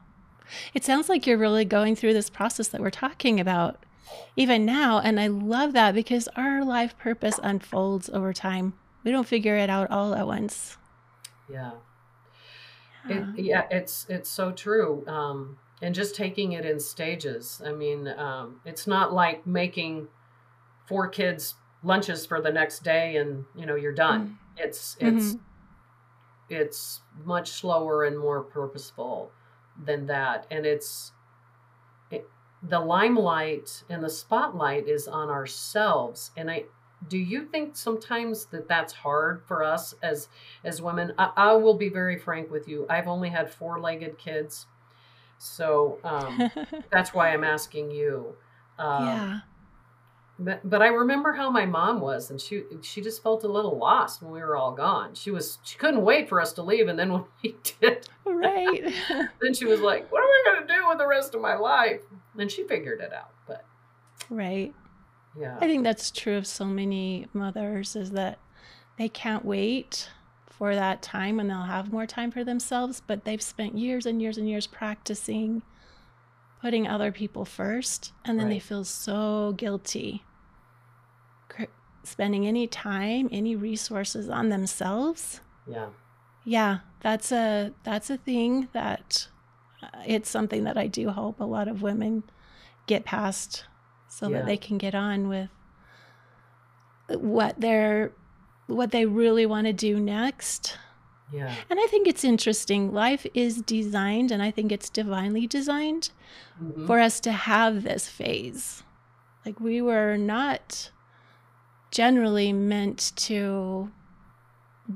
It 0.74 0.84
sounds 0.84 1.08
like 1.08 1.26
you're 1.26 1.38
really 1.38 1.64
going 1.64 1.96
through 1.96 2.12
this 2.12 2.28
process 2.30 2.68
that 2.68 2.80
we're 2.80 2.90
talking 2.90 3.40
about 3.40 3.82
even 4.36 4.64
now. 4.66 4.98
And 5.00 5.18
I 5.18 5.26
love 5.28 5.72
that 5.72 5.94
because 5.94 6.28
our 6.36 6.64
life 6.64 6.96
purpose 6.98 7.40
unfolds 7.42 8.10
over 8.10 8.32
time. 8.32 8.74
We 9.04 9.10
don't 9.10 9.26
figure 9.26 9.56
it 9.56 9.70
out 9.70 9.90
all 9.90 10.14
at 10.14 10.26
once. 10.26 10.76
Yeah. 11.50 11.72
Yeah. 13.08 13.32
It, 13.36 13.44
yeah, 13.44 13.66
it's 13.70 14.06
it's 14.08 14.30
so 14.30 14.50
true. 14.52 15.06
Um, 15.06 15.58
and 15.82 15.94
just 15.94 16.14
taking 16.14 16.52
it 16.52 16.64
in 16.64 16.80
stages. 16.80 17.60
I 17.64 17.72
mean, 17.72 18.08
um, 18.08 18.60
it's 18.64 18.86
not 18.86 19.12
like 19.12 19.46
making 19.46 20.08
four 20.86 21.08
kids 21.08 21.54
lunches 21.82 22.24
for 22.24 22.40
the 22.40 22.50
next 22.50 22.82
day 22.82 23.16
and 23.16 23.44
you 23.54 23.66
know 23.66 23.74
you're 23.74 23.92
done. 23.92 24.38
It's 24.56 24.96
it's 25.00 25.34
Mhm. 25.34 25.40
it's 26.48 27.00
much 27.24 27.50
slower 27.50 28.04
and 28.04 28.18
more 28.18 28.42
purposeful. 28.42 29.30
Than 29.82 30.06
that. 30.06 30.46
And 30.50 30.66
it's 30.66 31.12
it, 32.10 32.28
the 32.62 32.80
limelight 32.80 33.84
and 33.88 34.02
the 34.02 34.10
spotlight 34.10 34.88
is 34.88 35.08
on 35.08 35.30
ourselves. 35.30 36.30
And 36.36 36.50
I, 36.50 36.64
do 37.08 37.18
you 37.18 37.44
think 37.44 37.76
sometimes 37.76 38.46
that 38.46 38.68
that's 38.68 38.92
hard 38.92 39.42
for 39.46 39.62
us 39.62 39.94
as 40.02 40.28
as 40.64 40.80
women 40.80 41.12
i, 41.18 41.30
I 41.36 41.52
will 41.52 41.74
be 41.74 41.88
very 41.88 42.18
frank 42.18 42.50
with 42.50 42.68
you 42.68 42.86
i've 42.88 43.08
only 43.08 43.28
had 43.28 43.50
four-legged 43.50 44.18
kids 44.18 44.66
so 45.38 45.98
um, 46.04 46.50
that's 46.90 47.12
why 47.12 47.32
i'm 47.32 47.44
asking 47.44 47.90
you 47.90 48.34
um, 48.78 49.06
yeah. 49.06 49.40
But, 50.38 50.68
but 50.68 50.82
i 50.82 50.88
remember 50.88 51.32
how 51.32 51.50
my 51.50 51.64
mom 51.64 52.00
was 52.00 52.30
and 52.30 52.40
she 52.40 52.64
she 52.82 53.00
just 53.00 53.22
felt 53.22 53.44
a 53.44 53.48
little 53.48 53.78
lost 53.78 54.22
when 54.22 54.32
we 54.32 54.40
were 54.40 54.56
all 54.56 54.72
gone. 54.72 55.14
She 55.14 55.30
was 55.30 55.58
she 55.62 55.78
couldn't 55.78 56.02
wait 56.02 56.28
for 56.28 56.40
us 56.40 56.52
to 56.54 56.62
leave 56.62 56.88
and 56.88 56.98
then 56.98 57.12
when 57.12 57.24
we 57.42 57.54
did 57.80 58.08
oh, 58.26 58.32
right. 58.32 58.92
then 59.40 59.54
she 59.54 59.64
was 59.64 59.80
like 59.80 60.10
what 60.10 60.22
am 60.22 60.28
I 60.28 60.42
going 60.46 60.66
to 60.66 60.74
do 60.74 60.88
with 60.88 60.98
the 60.98 61.06
rest 61.06 61.34
of 61.34 61.40
my 61.40 61.54
life? 61.54 62.00
And 62.38 62.50
she 62.50 62.66
figured 62.66 63.00
it 63.00 63.12
out 63.12 63.30
but 63.46 63.64
right. 64.30 64.74
Yeah. 65.38 65.56
I 65.60 65.66
think 65.66 65.82
that's 65.84 66.10
true 66.10 66.36
of 66.36 66.46
so 66.46 66.64
many 66.64 67.26
mothers 67.32 67.96
is 67.96 68.12
that 68.12 68.38
they 68.98 69.08
can't 69.08 69.44
wait 69.44 70.08
for 70.46 70.74
that 70.74 71.02
time 71.02 71.40
and 71.40 71.50
they'll 71.50 71.62
have 71.62 71.92
more 71.92 72.06
time 72.06 72.30
for 72.30 72.44
themselves, 72.44 73.02
but 73.04 73.24
they've 73.24 73.42
spent 73.42 73.76
years 73.76 74.06
and 74.06 74.22
years 74.22 74.38
and 74.38 74.48
years 74.48 74.68
practicing 74.68 75.62
putting 76.64 76.88
other 76.88 77.12
people 77.12 77.44
first 77.44 78.12
and 78.24 78.40
then 78.40 78.48
they 78.48 78.58
feel 78.58 78.84
so 78.84 79.52
guilty 79.58 80.24
spending 82.06 82.46
any 82.46 82.66
time, 82.66 83.28
any 83.32 83.54
resources 83.56 84.28
on 84.28 84.48
themselves. 84.48 85.40
yeah 85.66 85.88
Yeah, 86.44 86.78
that's 87.00 87.30
a 87.32 87.72
that's 87.82 88.08
a 88.10 88.16
thing 88.16 88.68
that 88.72 89.28
uh, 89.82 89.88
it's 90.06 90.30
something 90.30 90.64
that 90.64 90.76
I 90.78 90.86
do 90.86 91.08
hope 91.10 91.40
a 91.40 91.44
lot 91.44 91.66
of 91.68 91.82
women 91.82 92.22
get 92.86 93.04
past 93.04 93.64
so 94.08 94.28
Yeah. 94.28 94.38
that 94.38 94.46
they 94.46 94.56
can 94.58 94.76
get 94.78 94.94
on 94.94 95.28
with 95.28 95.50
what 97.08 97.60
they're 97.60 98.12
what 98.66 98.90
they 98.90 99.04
really 99.04 99.44
want 99.46 99.66
to 99.66 99.72
do 99.74 100.00
next. 100.00 100.78
Yeah 101.32 101.54
And 101.70 101.78
I 101.80 101.86
think 101.86 102.06
it's 102.06 102.24
interesting. 102.24 102.92
Life 102.92 103.26
is 103.34 103.62
designed 103.62 104.30
and 104.30 104.42
I 104.42 104.50
think 104.50 104.70
it's 104.72 104.88
divinely 104.90 105.46
designed 105.46 106.10
Mhm. 106.62 106.86
for 106.86 107.00
us 107.00 107.20
to 107.20 107.32
have 107.32 107.82
this 107.82 108.08
phase. 108.08 108.82
Like 109.44 109.58
we 109.60 109.80
were 109.82 110.16
not 110.16 110.90
generally 111.90 112.52
meant 112.52 113.12
to 113.16 113.90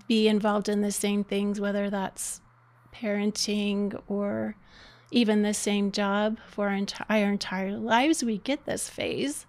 be 0.06 0.28
involved 0.28 0.68
in 0.68 0.80
the 0.82 0.92
same 0.92 1.24
things, 1.24 1.60
whether 1.60 1.88
that's 1.90 2.40
parenting 2.94 4.00
or 4.06 4.56
even 5.10 5.42
the 5.42 5.54
same 5.54 5.90
job 5.92 6.38
for 6.46 6.68
our 6.68 6.74
entire 6.74 7.32
entire 7.32 7.76
lives. 7.76 8.22
We 8.22 8.38
get 8.38 8.64
this 8.66 8.88
phase 8.90 9.46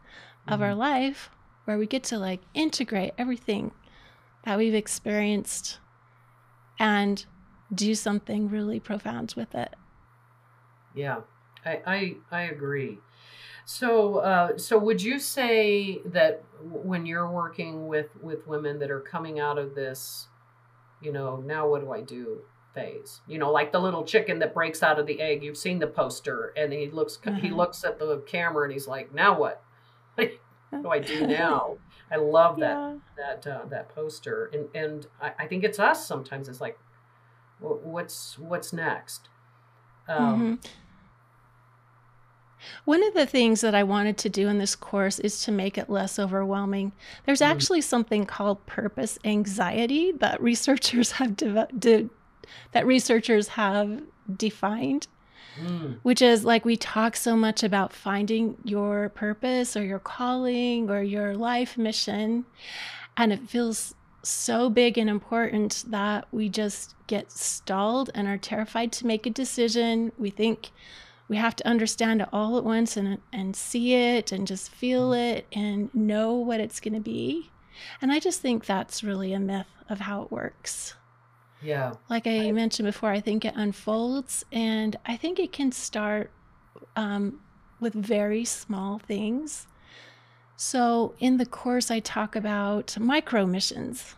of 0.47 0.61
our 0.61 0.73
life 0.75 1.29
where 1.65 1.77
we 1.77 1.85
get 1.85 2.03
to 2.05 2.17
like 2.17 2.41
integrate 2.53 3.13
everything 3.17 3.71
that 4.43 4.57
we've 4.57 4.73
experienced 4.73 5.79
and 6.79 7.25
do 7.73 7.93
something 7.95 8.49
really 8.49 8.79
profound 8.79 9.33
with 9.37 9.53
it. 9.55 9.75
Yeah, 10.93 11.21
I 11.65 11.81
I, 11.85 12.15
I 12.31 12.41
agree. 12.43 12.99
So 13.65 14.17
uh, 14.19 14.57
so 14.57 14.77
would 14.79 15.01
you 15.01 15.19
say 15.19 16.01
that 16.05 16.45
when 16.61 17.05
you're 17.05 17.31
working 17.31 17.87
with 17.87 18.15
with 18.17 18.47
women 18.47 18.79
that 18.79 18.91
are 18.91 19.01
coming 19.01 19.39
out 19.39 19.57
of 19.57 19.75
this, 19.75 20.29
you 21.01 21.11
know, 21.13 21.37
now 21.37 21.69
what 21.69 21.81
do 21.81 21.91
I 21.91 22.01
do 22.01 22.43
phase? 22.73 23.21
You 23.27 23.39
know, 23.39 23.51
like 23.51 23.71
the 23.71 23.81
little 23.81 24.05
chicken 24.05 24.39
that 24.39 24.53
breaks 24.53 24.83
out 24.83 24.99
of 24.99 25.07
the 25.07 25.21
egg. 25.21 25.43
You've 25.43 25.57
seen 25.57 25.79
the 25.79 25.87
poster, 25.87 26.53
and 26.57 26.73
he 26.73 26.89
looks 26.91 27.19
he 27.37 27.51
Uh-huh. 27.51 27.51
looks 27.51 27.83
at 27.85 27.99
the 27.99 28.19
camera 28.27 28.65
and 28.65 28.73
he's 28.73 28.87
like, 28.87 29.13
now 29.13 29.39
what? 29.39 29.65
what 30.15 30.31
do 30.83 30.89
I 30.89 30.99
do 30.99 31.23
now? 31.25 31.79
I 32.11 32.15
love 32.17 32.57
that 32.59 32.77
Yeah. 32.77 32.95
that 33.17 33.47
uh, 33.47 33.65
that 33.69 33.89
poster, 33.89 34.49
and 34.53 34.67
and 34.75 35.07
I, 35.21 35.31
I 35.39 35.47
think 35.47 35.63
it's 35.63 35.79
us 35.79 36.05
sometimes. 36.07 36.47
It's 36.49 36.61
like, 36.61 36.77
what's 37.59 38.37
what's 38.39 38.73
next? 38.73 39.29
Um, 40.07 40.59
Mhm. 40.59 40.69
One 42.83 43.03
of 43.07 43.13
the 43.13 43.25
things 43.25 43.61
that 43.61 43.73
I 43.73 43.83
wanted 43.83 44.17
to 44.17 44.29
do 44.29 44.49
in 44.49 44.57
this 44.57 44.75
course 44.75 45.17
is 45.19 45.41
to 45.45 45.51
make 45.51 45.77
it 45.77 45.89
less 45.89 46.19
overwhelming. 46.19 46.91
There's 47.25 47.39
Mm. 47.39 47.45
actually 47.47 47.81
something 47.81 48.25
called 48.25 48.65
purpose 48.65 49.17
anxiety 49.23 50.11
that 50.13 50.41
researchers 50.41 51.11
have 51.19 51.37
deve- 51.37 51.79
de- 51.79 52.09
that 52.73 52.85
researchers 52.85 53.49
have 53.49 54.01
defined, 54.35 55.07
mm, 55.61 55.99
which 56.03 56.21
is 56.21 56.45
like 56.45 56.65
we 56.65 56.77
talk 56.77 57.15
so 57.15 57.35
much 57.35 57.63
about 57.63 57.93
finding 57.93 58.57
your 58.63 59.09
purpose 59.09 59.75
or 59.75 59.83
your 59.83 59.99
calling 59.99 60.89
or 60.89 61.01
your 61.01 61.35
life 61.35 61.77
mission, 61.77 62.45
and 63.17 63.33
it 63.33 63.49
feels 63.49 63.95
so 64.21 64.69
big 64.69 64.97
and 64.97 65.09
important 65.09 65.85
that 65.87 66.27
we 66.31 66.49
just 66.49 66.95
get 67.07 67.31
stalled 67.31 68.09
and 68.13 68.27
are 68.27 68.37
terrified 68.37 68.91
to 68.91 69.07
make 69.07 69.25
a 69.25 69.29
decision. 69.29 70.11
We 70.17 70.29
think 70.29 70.71
we 71.27 71.37
have 71.37 71.55
to 71.57 71.67
understand 71.67 72.21
it 72.21 72.29
all 72.33 72.57
at 72.57 72.63
once 72.63 72.97
and 72.97 73.19
and 73.31 73.55
see 73.55 73.93
it 73.93 74.31
and 74.31 74.47
just 74.47 74.71
feel 74.71 75.13
it 75.13 75.45
and 75.53 75.93
know 75.93 76.33
what 76.33 76.59
it's 76.59 76.79
going 76.79 76.95
to 76.95 76.99
be. 76.99 77.51
And 78.01 78.11
I 78.11 78.19
just 78.19 78.41
think 78.41 78.65
that's 78.65 79.03
really 79.03 79.33
a 79.33 79.39
myth 79.39 79.67
of 79.89 80.01
how 80.01 80.23
it 80.23 80.31
works. 80.31 80.95
Yeah. 81.61 81.93
Like 82.09 82.27
I 82.27 82.51
mentioned 82.51 82.85
before, 82.85 83.11
I 83.11 83.19
think 83.19 83.45
it 83.45 83.53
unfolds 83.55 84.45
and 84.51 84.95
I 85.05 85.17
think 85.17 85.39
it 85.39 85.51
can 85.51 85.71
start 85.71 86.31
um, 86.95 87.39
with 87.79 87.93
very 87.93 88.45
small 88.45 88.99
things. 88.99 89.67
So 90.55 91.15
in 91.19 91.37
the 91.37 91.45
course, 91.45 91.89
I 91.89 91.99
talk 91.99 92.35
about 92.35 92.97
micro 92.99 93.45
missions. 93.45 94.15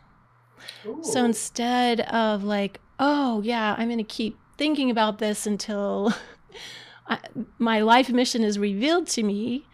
So 1.01 1.25
instead 1.25 2.01
of 2.01 2.43
like, 2.43 2.79
oh, 2.99 3.41
yeah, 3.41 3.75
I'm 3.77 3.87
going 3.87 3.97
to 3.97 4.03
keep 4.03 4.37
thinking 4.57 4.91
about 4.91 5.17
this 5.17 5.47
until 5.47 6.13
I, 7.07 7.19
my 7.57 7.81
life 7.81 8.09
mission 8.09 8.43
is 8.43 8.59
revealed 8.59 9.07
to 9.07 9.23
me, 9.23 9.65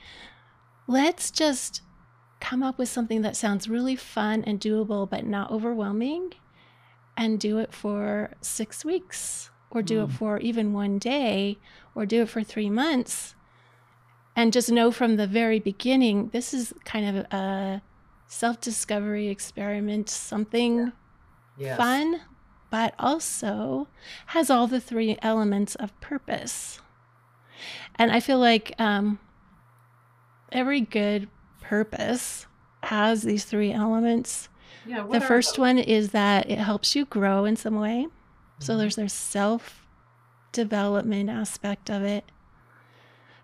let's 0.88 1.29
just 1.29 1.81
come 2.39 2.63
up 2.63 2.77
with 2.77 2.88
something 2.88 3.21
that 3.24 3.36
sounds 3.36 3.67
really 3.67 3.95
fun 3.95 4.43
and 4.45 4.59
doable, 4.59 5.09
but 5.09 5.25
not 5.25 5.51
overwhelming, 5.51 6.33
and 7.17 7.39
do 7.39 7.57
it 7.57 7.74
for 7.74 8.31
six 8.41 8.86
weeks, 8.86 9.50
or 9.71 9.81
do 9.81 10.03
it 10.03 10.09
Mm. 10.09 10.12
for 10.13 10.38
even 10.39 10.71
one 10.71 11.00
day, 11.00 11.57
or 11.95 12.05
do 12.05 12.21
it 12.21 12.29
for 12.29 12.43
three 12.43 12.69
months. 12.69 13.36
And 14.36 14.53
just 14.53 14.71
know 14.71 14.91
from 14.91 15.15
the 15.15 15.25
very 15.27 15.59
beginning, 15.59 16.29
this 16.29 16.53
is 16.53 16.74
kind 16.86 17.17
of 17.17 17.25
a 17.33 17.81
self 18.27 18.62
discovery 18.62 19.29
experiment, 19.29 20.09
something 20.09 20.91
yes. 21.57 21.75
fun, 21.77 22.21
but 22.69 22.93
also 23.00 23.88
has 24.27 24.50
all 24.51 24.67
the 24.67 24.79
three 24.79 25.17
elements 25.24 25.74
of 25.75 26.00
purpose. 26.01 26.79
And 27.95 28.12
I 28.12 28.19
feel 28.19 28.38
like 28.38 28.74
um, 28.77 29.17
every 30.51 30.81
good 30.81 31.29
purpose 31.62 32.45
has 32.83 33.24
these 33.24 33.43
three 33.45 33.71
elements. 33.74 34.50
Yeah, 34.88 35.06
The 35.06 35.22
first 35.22 35.53
those? 35.53 35.60
one 35.60 35.77
is 35.79 36.12
that 36.12 36.50
it 36.50 36.58
helps 36.60 36.96
you 36.96 37.06
grow 37.06 37.46
in 37.46 37.56
some 37.56 37.75
way. 37.75 38.08
So 38.60 38.74
Mhm. 38.74 38.77
there's 38.79 38.96
their 38.96 39.08
self 39.10 39.86
development 40.51 41.29
aspect 41.29 41.89
of 41.89 42.03
it. 42.03 42.32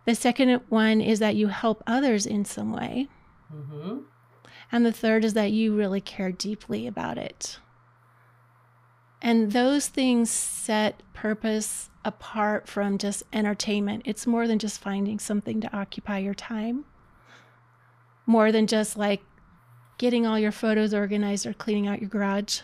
The 0.05 0.15
second 0.15 0.61
one 0.69 0.99
is 1.01 1.19
that 1.19 1.35
you 1.35 1.47
help 1.47 1.83
others 1.85 2.25
in 2.25 2.45
some 2.45 2.71
way. 2.73 3.07
Mhm. 3.53 4.03
And 4.71 4.85
the 4.85 4.91
third 4.91 5.23
is 5.23 5.33
that 5.33 5.51
you 5.51 5.75
really 5.75 6.01
care 6.01 6.31
deeply 6.31 6.87
about 6.87 7.17
it. 7.17 7.59
And 9.21 9.51
those 9.51 9.87
things 9.87 10.29
set 10.29 11.01
purpose 11.13 11.89
apart 12.03 12.67
from 12.67 12.97
just 12.97 13.23
entertainment. 13.31 14.01
It's 14.05 14.27
more 14.27 14.47
than 14.47 14.59
just 14.59 14.81
finding 14.81 15.19
something 15.19 15.61
to 15.61 15.73
occupy 15.77 16.17
your 16.17 16.33
time, 16.33 16.83
more 18.25 18.51
than 18.51 18.67
just 18.67 18.97
like 18.97 19.23
getting 19.97 20.25
all 20.25 20.39
your 20.39 20.51
photos 20.51 20.93
organized 20.93 21.45
or 21.45 21.53
cleaning 21.53 21.87
out 21.87 22.01
your 22.01 22.09
garage, 22.09 22.61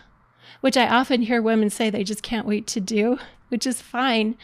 which 0.61 0.77
I 0.77 0.87
often 0.87 1.21
hear 1.21 1.41
women 1.41 1.69
say 1.69 1.89
they 1.89 2.03
just 2.03 2.23
can't 2.23 2.47
wait 2.47 2.67
to 2.67 2.79
do, 2.79 3.19
which 3.49 3.67
is 3.67 3.81
fine. 3.81 4.37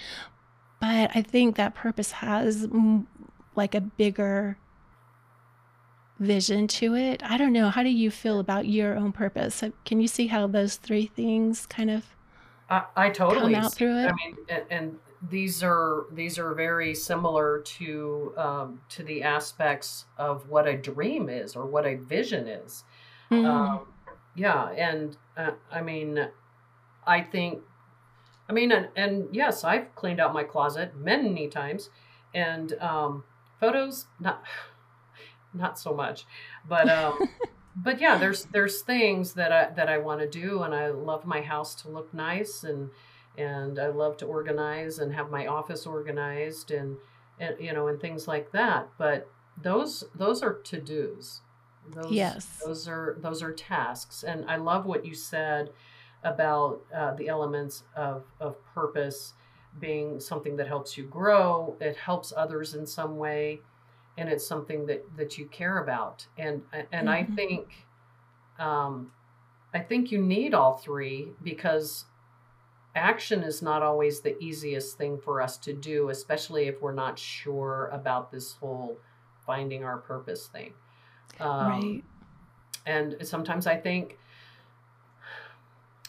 But 0.80 1.12
I 1.16 1.22
think 1.22 1.56
that 1.56 1.76
purpose 1.76 2.12
has 2.12 2.68
like 3.56 3.74
a 3.74 3.82
bigger 3.82 4.58
vision 6.20 6.68
to 6.68 6.96
it. 6.96 7.22
I 7.24 7.38
don't 7.38 7.54
know. 7.54 7.70
How 7.70 7.84
do 7.84 7.90
you 7.90 8.12
feel 8.12 8.40
about 8.40 8.68
your 8.68 8.96
own 8.96 9.12
purpose? 9.12 9.64
Uh, 9.64 9.72
Can 9.84 10.00
you 10.00 10.08
see 10.08 10.28
how 10.28 10.48
those 10.48 10.76
three 10.76 11.08
things 11.08 11.66
kind 11.66 11.90
of 11.90 12.06
I, 12.70 12.84
I 12.96 13.10
totally 13.10 13.54
come 13.54 13.66
out 13.66 13.74
through 13.74 13.98
it? 13.98 14.12
I 14.12 14.14
mean, 14.14 14.36
and, 14.50 14.64
and 14.70 15.00
these 15.30 15.64
are 15.64 16.06
these 16.12 16.38
are 16.38 16.54
very 16.54 16.94
similar 16.94 17.60
to 17.60 18.34
um, 18.38 18.82
to 18.90 19.04
the 19.04 19.24
aspects 19.24 20.06
of 20.18 20.50
what 20.50 20.68
a 20.68 20.76
dream 20.76 21.30
is 21.30 21.56
or 21.56 21.66
what 21.66 21.86
a 21.86 21.96
vision 21.96 22.48
is. 22.48 22.84
Mhm. 23.32 23.46
Um, 23.46 23.88
yeah, 24.36 24.70
and 24.72 25.18
uh, 25.38 25.52
I 25.72 25.82
mean, 25.82 26.28
I 27.08 27.22
think 27.22 27.62
I 28.48 28.54
mean, 28.54 28.72
and, 28.72 28.90
and 28.96 29.28
yes, 29.32 29.64
I've 29.64 29.94
cleaned 29.96 30.20
out 30.20 30.34
my 30.34 30.44
closet 30.44 30.96
many 30.96 31.48
times, 31.48 31.90
and 32.34 32.74
um, 32.82 33.24
photos 33.60 34.06
not 34.20 34.44
not 35.54 35.80
so 35.80 35.94
much, 35.94 36.26
but 36.68 36.90
um, 36.90 37.18
but 37.76 38.00
yeah, 38.00 38.18
there's 38.18 38.46
there's 38.46 38.82
things 38.82 39.34
that 39.34 39.52
I 39.52 39.72
that 39.72 39.90
I 39.90 39.98
want 39.98 40.22
to 40.22 40.30
do, 40.30 40.64
and 40.64 40.74
I 40.76 40.90
love 40.90 41.26
my 41.26 41.42
house 41.42 41.74
to 41.76 41.90
look 41.90 42.14
nice, 42.14 42.64
and 42.64 42.92
and 43.38 43.80
I 43.80 43.88
love 43.88 44.18
to 44.18 44.26
organize 44.26 45.00
and 45.00 45.14
have 45.14 45.30
my 45.30 45.48
office 45.48 45.86
organized, 45.86 46.72
and 46.72 46.98
and 47.40 47.56
you 47.60 47.74
know, 47.74 47.88
and 47.88 48.00
things 48.00 48.28
like 48.28 48.52
that. 48.52 48.90
But 48.98 49.30
those 49.62 50.04
those 50.16 50.42
are 50.42 50.54
to 50.54 50.80
dos. 50.80 51.42
Those, 51.94 52.12
yes, 52.12 52.62
those 52.66 52.88
are 52.88 53.18
those 53.20 53.44
are 53.44 53.52
tasks, 53.52 54.24
and 54.24 54.46
I 54.50 54.56
love 54.56 54.86
what 54.86 55.06
you 55.06 55.14
said 55.14 55.72
about 56.24 56.82
uh, 56.94 57.14
the 57.14 57.28
elements 57.28 57.84
of 57.96 58.24
of 58.40 58.56
purpose 58.74 59.34
being 59.80 60.20
something 60.20 60.56
that 60.58 60.68
helps 60.68 60.98
you 60.98 61.04
grow. 61.04 61.76
It 61.80 61.98
helps 61.98 62.34
others 62.36 62.74
in 62.74 62.86
some 62.88 63.18
way 63.18 63.62
and 64.18 64.30
it's 64.30 64.46
something 64.46 64.86
that 64.86 65.04
that 65.18 65.38
you 65.38 65.46
care 65.48 65.80
about 65.80 66.26
and 66.38 66.62
and 66.74 67.08
mm-hmm. 67.08 67.10
i 67.10 67.24
think 67.24 67.86
um 68.60 69.12
i 69.74 69.80
think 69.80 70.12
you 70.12 70.22
need 70.22 70.54
all 70.54 70.78
three 70.78 71.32
because 71.44 72.06
action 72.96 73.44
is 73.44 73.62
not 73.62 73.84
always 73.84 74.22
the 74.22 74.42
easiest 74.42 74.98
thing 74.98 75.18
for 75.18 75.42
us 75.42 75.58
to 75.58 75.74
do 75.74 76.10
especially 76.10 76.68
if 76.68 76.82
we're 76.82 76.94
not 76.94 77.20
sure 77.20 77.90
about 77.92 78.32
this 78.32 78.54
whole 78.54 78.98
finding 79.46 79.84
our 79.84 79.98
purpose 79.98 80.48
thing. 80.48 80.74
Um, 81.40 81.68
right. 81.68 82.04
and 82.86 83.18
sometimes 83.24 83.68
i 83.68 83.76
think 83.76 84.18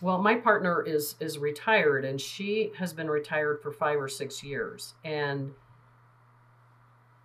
well 0.00 0.18
my 0.18 0.36
partner 0.36 0.82
is 0.82 1.16
is 1.20 1.38
retired 1.38 2.04
and 2.04 2.20
she 2.20 2.70
has 2.78 2.92
been 2.92 3.08
retired 3.10 3.60
for 3.60 3.72
five 3.72 4.00
or 4.00 4.08
six 4.08 4.42
years. 4.42 4.94
And 5.04 5.52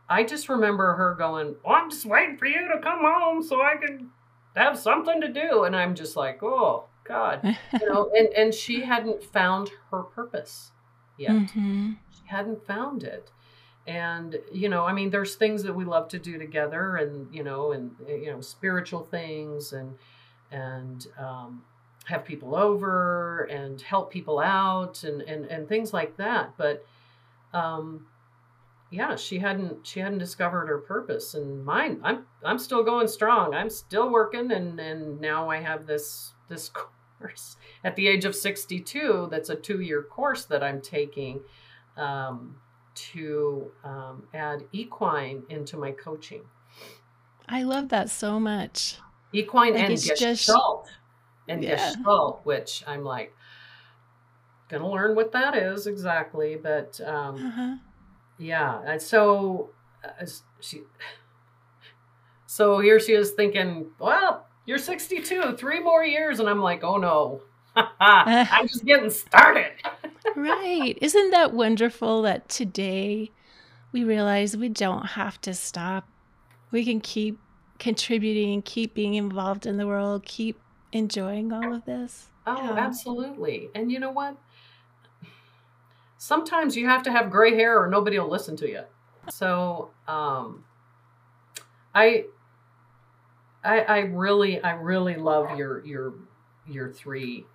I 0.10 0.24
just 0.24 0.50
remember 0.50 0.94
her 0.96 1.16
going, 1.16 1.56
well, 1.64 1.76
I'm 1.76 1.90
just 1.90 2.06
waiting 2.06 2.38
for 2.38 2.46
you 2.46 2.68
to 2.68 2.82
come 2.82 3.00
home 3.02 3.42
so 3.42 3.62
I 3.62 3.76
can 3.78 4.10
have 4.56 4.78
something 4.78 5.22
to 5.22 5.30
do. 5.30 5.64
And 5.64 5.74
I'm 5.76 5.96
just 5.96 6.18
like, 6.18 6.44
oh, 6.44 6.86
God. 7.12 7.44
you 7.82 7.90
know, 7.90 8.10
and, 8.16 8.30
and 8.30 8.54
she 8.54 8.82
hadn't 8.82 9.24
found 9.24 9.72
her 9.92 10.04
purpose 10.04 10.72
yet. 11.18 11.32
Mm-hmm. 11.32 11.92
She 12.12 12.28
hadn't 12.28 12.66
found 12.66 13.04
it. 13.04 13.32
And, 13.88 14.38
you 14.52 14.70
know, 14.70 14.86
I 14.86 14.94
mean, 14.94 15.10
there's 15.10 15.36
things 15.36 15.64
that 15.64 15.74
we 15.74 15.86
love 15.86 16.08
to 16.10 16.20
do 16.20 16.38
together 16.38 16.98
and, 16.98 17.34
you 17.34 17.44
know, 17.44 17.72
and, 17.72 17.92
you 18.08 18.32
know, 18.32 18.40
spiritual 18.40 19.04
things 19.04 19.74
and, 19.74 19.96
and, 20.52 21.08
um, 21.18 21.64
have 22.06 22.26
people 22.26 22.56
over 22.56 23.44
and 23.52 23.82
help 23.82 24.12
people 24.12 24.40
out 24.40 25.04
and, 25.04 25.22
and, 25.24 25.46
and 25.46 25.68
things 25.68 25.94
like 25.94 26.18
that. 26.18 26.54
But, 26.58 26.86
um, 27.54 28.06
yeah, 28.92 29.16
she 29.16 29.40
hadn't 29.40 29.88
she 29.88 30.02
hadn't 30.02 30.18
discovered 30.18 30.68
her 30.68 30.78
purpose 30.80 31.34
and 31.34 31.64
mine 31.64 32.02
I'm 32.04 32.26
I'm 32.44 32.60
still 32.60 32.84
going 32.84 33.08
strong. 33.08 33.54
I'm 33.54 33.70
still 33.70 34.12
working 34.12 34.52
and 34.52 34.80
and 34.80 35.20
now 35.22 35.50
I 35.50 35.62
have 35.62 35.88
this 35.88 36.34
this 36.50 36.70
course 37.22 37.58
at 37.84 37.96
the 37.96 38.08
age 38.08 38.26
of 38.26 38.36
62 38.36 39.28
that's 39.32 39.50
a 39.50 39.56
2-year 39.56 40.04
course 40.04 40.46
that 40.46 40.64
I'm 40.64 40.82
taking 40.82 41.42
um, 41.98 42.56
to 42.94 43.72
um, 43.84 44.24
add 44.34 44.64
equine 44.72 45.44
into 45.50 45.78
my 45.78 45.92
coaching. 45.92 46.42
I 47.48 47.64
love 47.64 47.90
that 47.90 48.10
so 48.10 48.40
much. 48.40 48.98
Equine 49.34 49.74
like 49.74 49.84
and 49.84 49.98
Gestalt. 49.98 50.86
Just, 50.86 50.98
and 51.48 51.64
yeah. 51.64 51.94
Gestalt, 51.94 52.42
which 52.44 52.84
I'm 52.88 53.04
like 53.04 53.34
gonna 54.70 54.90
learn 54.90 55.16
what 55.16 55.32
that 55.34 55.56
is 55.56 55.88
exactly, 55.88 56.56
but 56.56 57.00
um, 57.02 57.36
uh-huh 57.36 57.76
yeah. 58.42 58.82
And 58.86 59.02
so 59.02 59.70
uh, 60.04 60.26
she, 60.60 60.82
so 62.48 62.80
here 62.80 63.00
she 63.00 63.14
is 63.14 63.32
thinking, 63.32 63.92
well, 64.00 64.48
you're 64.72 64.80
62, 64.80 65.58
three 65.58 65.82
more 65.82 66.02
years. 66.02 66.40
And 66.40 66.48
I'm 66.50 66.62
like, 66.62 66.82
oh 66.82 66.96
no, 66.96 67.42
I'm 67.76 68.70
just 68.70 68.86
getting 68.86 69.10
started. 69.10 69.74
right. 70.38 70.98
Isn't 71.02 71.32
that 71.32 71.54
wonderful 71.54 72.22
that 72.22 72.48
today 72.48 73.32
we 73.92 74.06
realize 74.06 74.56
we 74.56 74.70
don't 74.70 75.08
have 75.08 75.42
to 75.42 75.54
stop? 75.54 76.08
We 76.72 76.86
can 76.86 77.02
keep 77.02 77.38
contributing, 77.80 78.62
keep 78.62 78.94
being 78.94 79.16
involved 79.16 79.66
in 79.66 79.76
the 79.76 79.86
world, 79.86 80.24
keep 80.24 80.58
enjoying 80.94 81.52
all 81.52 81.74
of 81.74 81.84
this. 81.84 82.30
Oh, 82.48 82.56
yeah. 82.56 82.80
absolutely. 82.80 83.68
And 83.76 83.92
you 83.92 84.00
know 84.00 84.12
what? 84.12 84.38
sometimes 86.18 86.78
you 86.78 86.88
have 86.88 87.04
to 87.04 87.12
have 87.12 87.30
gray 87.30 87.56
hair 87.56 87.84
or 87.84 87.90
nobody 87.90 88.18
will 88.18 88.30
listen 88.30 88.56
to 88.56 88.70
you. 88.70 88.84
So 89.32 89.90
um, 90.08 90.64
I, 91.94 92.26
I, 93.64 93.80
I 93.82 94.00
really, 94.00 94.62
I 94.62 94.74
really 94.74 95.16
love 95.16 95.58
your 95.58 95.86
your 95.86 96.14
your 96.68 96.92
three 96.92 97.46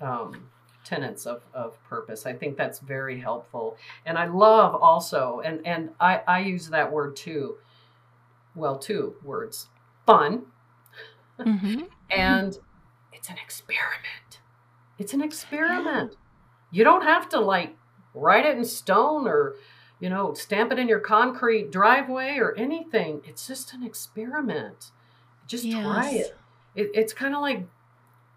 um, 0.00 0.48
tenets 0.84 1.26
of, 1.26 1.42
of 1.52 1.82
purpose. 1.84 2.26
I 2.26 2.32
think 2.32 2.56
that's 2.56 2.78
very 2.78 3.18
helpful, 3.18 3.76
and 4.06 4.16
I 4.16 4.26
love 4.26 4.74
also, 4.74 5.40
and 5.44 5.66
and 5.66 5.90
I 6.00 6.22
I 6.26 6.40
use 6.40 6.68
that 6.70 6.92
word 6.92 7.16
too. 7.16 7.56
Well, 8.54 8.78
two 8.78 9.14
words: 9.24 9.68
fun, 10.06 10.42
mm-hmm. 11.38 11.82
and 12.10 12.58
it's 13.12 13.28
an 13.28 13.36
experiment. 13.42 14.40
It's 14.98 15.12
an 15.12 15.22
experiment. 15.22 16.16
You 16.70 16.84
don't 16.84 17.02
have 17.02 17.28
to 17.30 17.40
like 17.40 17.76
write 18.14 18.46
it 18.46 18.56
in 18.56 18.64
stone 18.64 19.26
or 19.26 19.54
you 20.00 20.08
know 20.08 20.34
stamp 20.34 20.72
it 20.72 20.78
in 20.78 20.88
your 20.88 21.00
concrete 21.00 21.70
driveway 21.70 22.38
or 22.38 22.54
anything 22.56 23.20
it's 23.24 23.46
just 23.46 23.72
an 23.72 23.82
experiment 23.82 24.90
just 25.48 25.64
yes. 25.64 25.82
try 25.82 26.10
it, 26.10 26.38
it 26.76 26.90
it's 26.94 27.12
kind 27.12 27.34
of 27.34 27.40
like 27.40 27.66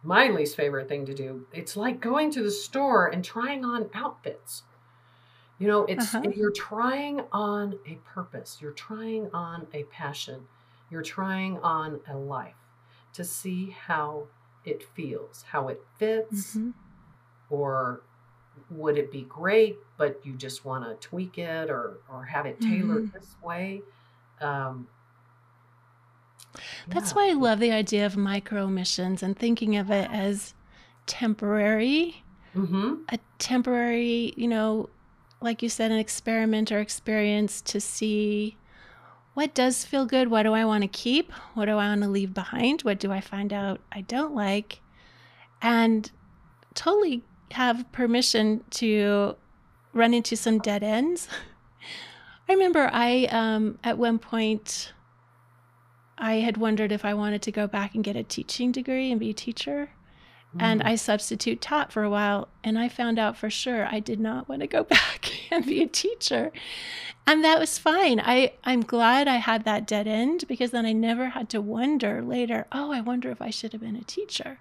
my 0.04 0.30
least 0.30 0.56
favorite 0.56 0.90
thing 0.90 1.06
to 1.06 1.14
do 1.14 1.46
it's 1.54 1.78
like 1.78 2.02
going 2.02 2.32
to 2.32 2.42
the 2.42 2.52
store 2.52 3.08
and 3.08 3.24
trying 3.24 3.64
on 3.64 3.88
outfits 3.94 4.64
you 5.60 5.68
know 5.68 5.86
it's 5.86 6.16
uh-huh. 6.16 6.28
you're 6.36 6.52
trying 6.52 7.22
on 7.32 7.78
a 7.88 7.96
purpose 8.04 8.58
you're 8.60 8.72
trying 8.72 9.30
on 9.32 9.68
a 9.74 9.84
passion 9.84 10.48
you're 10.90 11.04
trying 11.04 11.60
on 11.60 12.00
a 12.10 12.18
life 12.18 12.56
to 13.14 13.24
see 13.24 13.76
how 13.88 14.24
it 14.66 14.84
feels 14.96 15.46
how 15.52 15.68
it 15.68 15.84
fits 16.00 16.56
mm-hmm. 16.56 16.72
or 17.52 18.02
would 18.70 18.98
it 18.98 19.12
be 19.12 19.24
great, 19.24 19.78
but 19.98 20.20
you 20.24 20.34
just 20.34 20.66
want 20.66 20.86
to 20.86 21.08
tweak 21.08 21.38
it 21.38 21.70
or 21.70 21.98
or 22.10 22.26
have 22.26 22.46
it 22.46 22.60
tailored 22.60 23.06
mm-hmm. 23.06 23.18
this 23.18 23.36
way? 23.44 23.82
Um, 24.40 24.88
That's 26.88 27.12
yeah. 27.12 27.16
why 27.16 27.30
I 27.30 27.34
love 27.34 27.60
the 27.60 27.72
idea 27.72 28.06
of 28.06 28.18
micro 28.18 28.68
missions 28.68 29.24
and 29.24 29.38
thinking 29.38 29.76
of 29.78 29.90
it 29.92 30.10
as 30.12 30.54
temporary, 31.06 32.24
mm-hmm. 32.56 32.96
a 33.10 33.20
temporary, 33.40 34.34
you 34.38 34.48
know, 34.48 34.90
like 35.42 35.62
you 35.62 35.70
said, 35.70 35.92
an 35.92 35.98
experiment 35.98 36.72
or 36.72 36.80
experience 36.80 37.62
to 37.62 37.82
see 37.82 38.58
what 39.34 39.54
does 39.54 39.86
feel 39.86 40.06
good. 40.06 40.30
What 40.30 40.44
do 40.44 40.54
I 40.54 40.66
want 40.66 40.84
to 40.84 40.88
keep? 40.88 41.32
What 41.54 41.66
do 41.66 41.72
I 41.72 41.88
want 41.88 42.02
to 42.04 42.10
leave 42.10 42.34
behind? 42.34 42.82
What 42.82 43.00
do 43.00 43.12
I 43.12 43.22
find 43.22 43.54
out 43.54 43.80
I 43.92 44.02
don't 44.02 44.36
like? 44.36 44.82
And 45.62 46.12
totally 46.74 47.24
have 47.52 47.90
permission 47.92 48.64
to 48.72 49.36
run 49.94 50.14
into 50.14 50.36
some 50.36 50.60
dead 50.60 50.84
ends. 50.84 51.28
I 52.50 52.54
remember 52.54 52.90
I, 52.92 53.26
um, 53.26 53.80
at 53.84 53.98
one 53.98 54.20
point, 54.20 54.92
I 56.22 56.36
had 56.36 56.56
wondered 56.56 56.92
if 56.92 57.04
I 57.04 57.16
wanted 57.16 57.42
to 57.42 57.52
go 57.52 57.66
back 57.66 57.96
and 57.96 58.04
get 58.04 58.16
a 58.16 58.24
teaching 58.24 58.72
degree 58.72 59.12
and 59.12 59.20
be 59.20 59.32
a 59.32 59.34
teacher. 59.34 59.90
Mm. 60.56 60.62
And 60.62 60.84
I 60.84 60.96
substitute 60.96 61.62
taught 61.62 61.92
for 61.92 62.04
a 62.04 62.10
while, 62.10 62.48
and 62.64 62.78
I 62.78 62.90
found 62.90 63.18
out 63.18 63.36
for 63.36 63.50
sure 63.50 63.88
I 63.88 64.00
did 64.00 64.20
not 64.20 64.48
want 64.48 64.62
to 64.62 64.68
go 64.68 64.84
back 64.98 65.32
and 65.52 65.66
be 65.66 65.82
a 65.82 65.88
teacher. 65.88 66.52
And 67.26 67.44
that 67.44 67.60
was 67.60 67.80
fine. 67.80 68.20
I, 68.20 68.54
I'm 68.64 68.82
glad 68.82 69.28
I 69.28 69.38
had 69.38 69.64
that 69.66 69.88
dead 69.88 70.08
end 70.08 70.46
because 70.48 70.72
then 70.72 70.86
I 70.86 70.92
never 70.92 71.30
had 71.30 71.50
to 71.50 71.62
wonder 71.62 72.22
later, 72.22 72.68
oh, 72.72 72.92
I 72.92 73.02
wonder 73.02 73.32
if 73.32 73.42
I 73.42 73.50
should 73.50 73.72
have 73.72 73.82
been 73.82 73.96
a 73.96 74.04
teacher. 74.04 74.60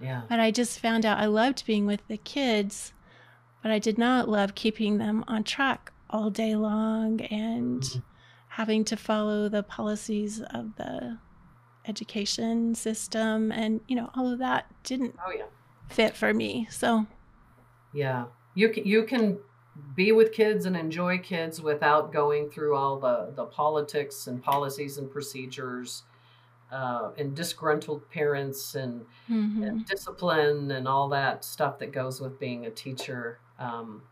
Yeah. 0.00 0.22
But 0.28 0.40
I 0.40 0.50
just 0.50 0.80
found 0.80 1.04
out 1.04 1.18
I 1.18 1.26
loved 1.26 1.66
being 1.66 1.84
with 1.84 2.06
the 2.08 2.16
kids, 2.16 2.92
but 3.62 3.70
I 3.70 3.78
did 3.78 3.98
not 3.98 4.28
love 4.28 4.54
keeping 4.54 4.98
them 4.98 5.24
on 5.28 5.44
track 5.44 5.92
all 6.08 6.30
day 6.30 6.54
long 6.54 7.20
and 7.22 7.82
mm-hmm. 7.82 7.98
Having 8.58 8.84
to 8.84 8.96
follow 8.96 9.48
the 9.48 9.62
policies 9.62 10.42
of 10.52 10.74
the 10.74 11.16
education 11.86 12.74
system 12.74 13.52
and 13.52 13.80
you 13.86 13.94
know 13.94 14.10
all 14.16 14.30
of 14.30 14.40
that 14.40 14.66
didn't 14.82 15.14
oh, 15.24 15.30
yeah. 15.30 15.44
fit 15.88 16.16
for 16.16 16.34
me. 16.34 16.66
So 16.68 17.06
yeah. 17.94 18.24
You 18.56 18.68
can 18.70 18.84
you 18.84 19.04
can 19.04 19.38
be 19.94 20.10
with 20.10 20.32
kids 20.32 20.66
and 20.66 20.76
enjoy 20.76 21.18
kids 21.18 21.62
without 21.62 22.12
going 22.12 22.50
through 22.50 22.74
all 22.74 22.98
the 22.98 23.32
the 23.36 23.44
politics 23.44 24.26
and 24.26 24.42
policies 24.42 24.98
and 24.98 25.08
procedures 25.08 26.02
uh, 26.72 27.12
and 27.16 27.36
disgruntled 27.36 28.10
parents 28.10 28.74
and, 28.74 29.06
Mhm. 29.30 29.66
and 29.66 29.86
discipline 29.86 30.72
and 30.72 30.86
all 30.88 31.08
that 31.10 31.44
stuff 31.44 31.78
that 31.78 31.92
goes 31.92 32.20
with 32.20 32.40
being 32.40 32.66
a 32.66 32.70
teacher. 32.70 33.38
Um, 33.58 34.02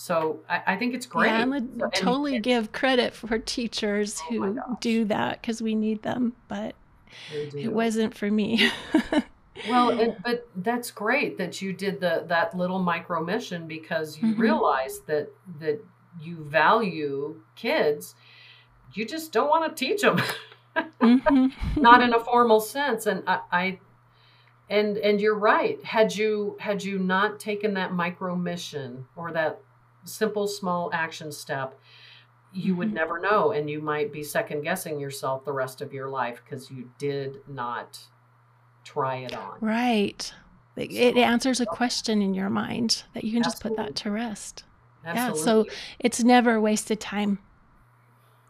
so 0.00 0.38
I, 0.48 0.62
I 0.68 0.76
think 0.76 0.94
it's 0.94 1.06
great. 1.06 1.26
Yeah, 1.30 1.40
I 1.40 1.44
So- 1.44 1.52
and- 1.56 1.92
totally 1.94 2.36
and 2.36 2.44
give 2.44 2.70
credit 2.70 3.12
for 3.14 3.36
teachers 3.38 4.20
Oh 4.30 4.30
who 4.30 4.58
do 4.80 5.04
that 5.06 5.40
because 5.42 5.60
we 5.60 5.74
need 5.74 6.02
them, 6.02 6.34
but 6.46 6.76
it 7.32 7.72
wasn't 7.72 8.14
for 8.16 8.30
me. 8.30 8.70
Well, 9.68 9.90
and, 9.90 10.16
but 10.24 10.46
that's 10.54 10.92
great 10.92 11.36
that 11.38 11.60
you 11.60 11.72
did 11.72 11.98
the 12.00 12.22
that 12.28 12.56
little 12.56 12.78
micro 12.78 13.24
mission 13.24 13.66
because 13.66 14.16
you 14.16 14.28
Mhm. 14.34 14.38
realized 14.38 15.08
that 15.08 15.30
that 15.58 15.84
you 16.20 16.44
value 16.44 17.40
kids. 17.56 18.14
You 18.94 19.04
just 19.04 19.32
don't 19.32 19.48
want 19.50 19.64
to 19.76 19.84
teach 19.84 20.02
them, 20.02 20.22
Mhm. 21.00 21.52
not 21.76 22.04
in 22.04 22.14
a 22.14 22.20
formal 22.20 22.60
sense. 22.60 23.06
And 23.06 23.24
I, 23.26 23.40
I, 23.50 23.78
and 24.70 24.96
and 24.98 25.20
you're 25.20 25.34
right. 25.34 25.84
Had 25.84 26.14
you 26.14 26.56
had 26.60 26.84
you 26.84 27.00
not 27.00 27.40
taken 27.40 27.74
that 27.74 27.92
micro 27.92 28.36
mission 28.36 29.06
or 29.16 29.32
that 29.32 29.60
simple 30.04 30.46
small 30.46 30.90
action 30.92 31.30
step, 31.32 31.78
you 32.52 32.74
would 32.74 32.90
Mhm. 32.90 32.94
never 32.94 33.18
know, 33.20 33.52
and 33.52 33.68
you 33.68 33.80
might 33.80 34.12
be 34.12 34.22
second 34.22 34.62
guessing 34.62 34.98
yourself 34.98 35.44
the 35.44 35.52
rest 35.52 35.80
of 35.80 35.92
your 35.92 36.08
life 36.08 36.40
because 36.44 36.70
you 36.70 36.90
did 36.98 37.46
not 37.46 37.98
try 38.84 39.16
it 39.16 39.34
on. 39.34 39.58
Right. 39.60 40.32
It, 40.76 40.92
it 40.92 41.16
answers 41.18 41.60
a 41.60 41.66
question 41.66 42.22
in 42.22 42.34
your 42.34 42.48
mind 42.48 43.02
that 43.12 43.24
you 43.24 43.32
can 43.32 43.42
just 43.42 43.60
put 43.60 43.76
that 43.76 43.96
to 43.96 44.10
rest. 44.10 44.64
Absolutely. 45.04 45.40
Yeah, 45.40 45.44
so 45.44 45.66
it's 45.98 46.22
never 46.24 46.60
wasted 46.60 47.00
time. 47.00 47.38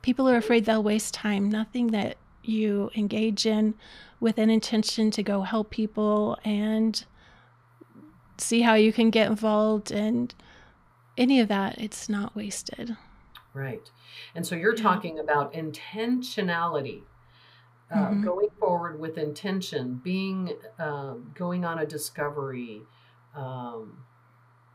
People 0.03 0.29
are 0.29 0.37
afraid 0.37 0.65
they'll 0.65 0.83
waste 0.83 1.15
time. 1.15 1.49
Nothing 1.49 1.89
that 1.89 2.19
you 2.43 2.91
engage 2.95 3.47
in 3.47 3.75
with 4.21 4.39
an 4.39 4.51
intention 4.51 5.11
to 5.13 5.23
go 5.23 5.43
help 5.43 5.71
people 5.71 6.39
and 6.45 7.05
see 8.39 8.61
how 8.61 8.75
you 8.75 8.93
can 8.93 9.11
get 9.11 9.29
involved 9.29 9.91
and 9.91 10.35
any 11.19 11.41
of 11.41 11.49
that, 11.49 11.79
it's 11.79 12.09
not 12.09 12.35
wasted. 12.35 12.97
Right. 13.53 13.91
And 14.35 14.47
so 14.47 14.55
you're 14.55 14.77
Yeah. 14.77 14.83
talking 14.83 15.19
about 15.19 15.53
intentionality, 15.53 17.03
uh, 17.91 18.11
Mhm. 18.11 18.23
going 18.23 18.51
forward 18.59 19.01
with 19.01 19.19
intention, 19.19 19.97
being, 19.97 20.59
um, 20.79 21.33
going 21.35 21.65
on 21.65 21.79
a 21.79 21.87
discovery, 21.87 22.83
um, 23.35 24.05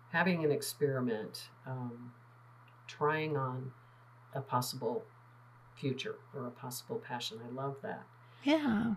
having 0.10 0.44
an 0.44 0.52
experiment, 0.52 1.50
um, 1.66 2.14
trying 2.88 3.38
on 3.38 3.72
a 4.34 4.42
possible 4.42 5.06
future 5.76 6.18
or 6.36 6.48
a 6.48 6.52
possible 6.52 6.98
passion. 7.00 7.40
I 7.46 7.50
love 7.50 7.82
that. 7.82 8.04
Yeah. 8.44 8.96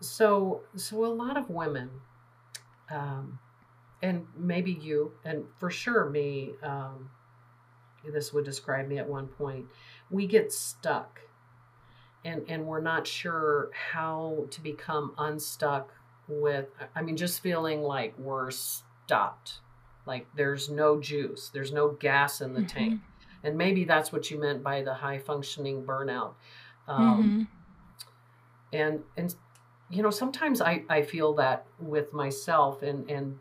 So, 0.00 0.62
so 0.76 1.04
a 1.04 1.08
lot 1.08 1.36
of 1.36 1.50
women, 1.50 2.02
um, 2.90 3.38
and 4.06 4.24
maybe 4.36 4.70
you, 4.70 5.12
and 5.24 5.44
for 5.58 5.68
sure 5.68 6.08
me, 6.08 6.52
um, 6.62 7.10
this 8.04 8.32
would 8.32 8.44
describe 8.44 8.86
me 8.86 8.98
at 8.98 9.08
one 9.08 9.26
point. 9.26 9.66
We 10.10 10.28
get 10.28 10.52
stuck, 10.52 11.20
and 12.24 12.44
and 12.48 12.66
we're 12.66 12.80
not 12.80 13.04
sure 13.06 13.70
how 13.72 14.46
to 14.52 14.60
become 14.60 15.12
unstuck. 15.18 15.92
With, 16.28 16.68
I 16.94 17.02
mean, 17.02 17.16
just 17.16 17.40
feeling 17.40 17.82
like 17.82 18.16
we're 18.18 18.50
stopped, 18.50 19.60
like 20.06 20.26
there's 20.36 20.68
no 20.68 21.00
juice, 21.00 21.50
there's 21.52 21.72
no 21.72 21.90
gas 21.90 22.40
in 22.40 22.52
the 22.52 22.60
Mm-hmm. 22.60 22.66
tank, 22.78 23.00
and 23.42 23.56
maybe 23.58 23.84
that's 23.84 24.12
what 24.12 24.30
you 24.30 24.38
meant 24.40 24.62
by 24.62 24.82
the 24.82 24.94
high 24.94 25.18
functioning 25.18 25.84
burnout. 25.84 26.34
Um, 26.88 27.34
Mhm. 27.38 27.46
and 28.72 29.02
and 29.16 29.34
you 29.90 30.02
know 30.02 30.10
sometimes 30.10 30.60
i 30.60 30.82
i 30.88 31.00
feel 31.02 31.34
that 31.34 31.66
with 31.78 32.12
myself 32.12 32.82
and 32.82 33.08
and 33.10 33.38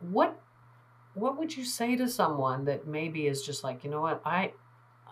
what 0.00 0.40
what 1.14 1.38
would 1.38 1.56
you 1.56 1.64
say 1.64 1.96
to 1.96 2.08
someone 2.08 2.64
that 2.66 2.86
maybe 2.86 3.26
is 3.26 3.42
just 3.42 3.64
like 3.64 3.84
you 3.84 3.90
know 3.90 4.02
what 4.02 4.22
i 4.24 4.52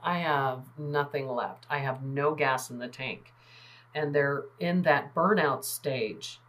i 0.03 0.19
have 0.19 0.79
nothing 0.79 1.29
left 1.29 1.67
i 1.71 1.79
have 1.79 2.03
no 2.05 2.35
gas 2.35 2.71
in 2.71 2.79
the 2.79 2.89
tank 2.89 3.35
and 3.95 4.15
they're 4.15 4.47
in 4.61 4.83
that 4.83 5.15
burnout 5.15 5.65
stage 5.65 6.41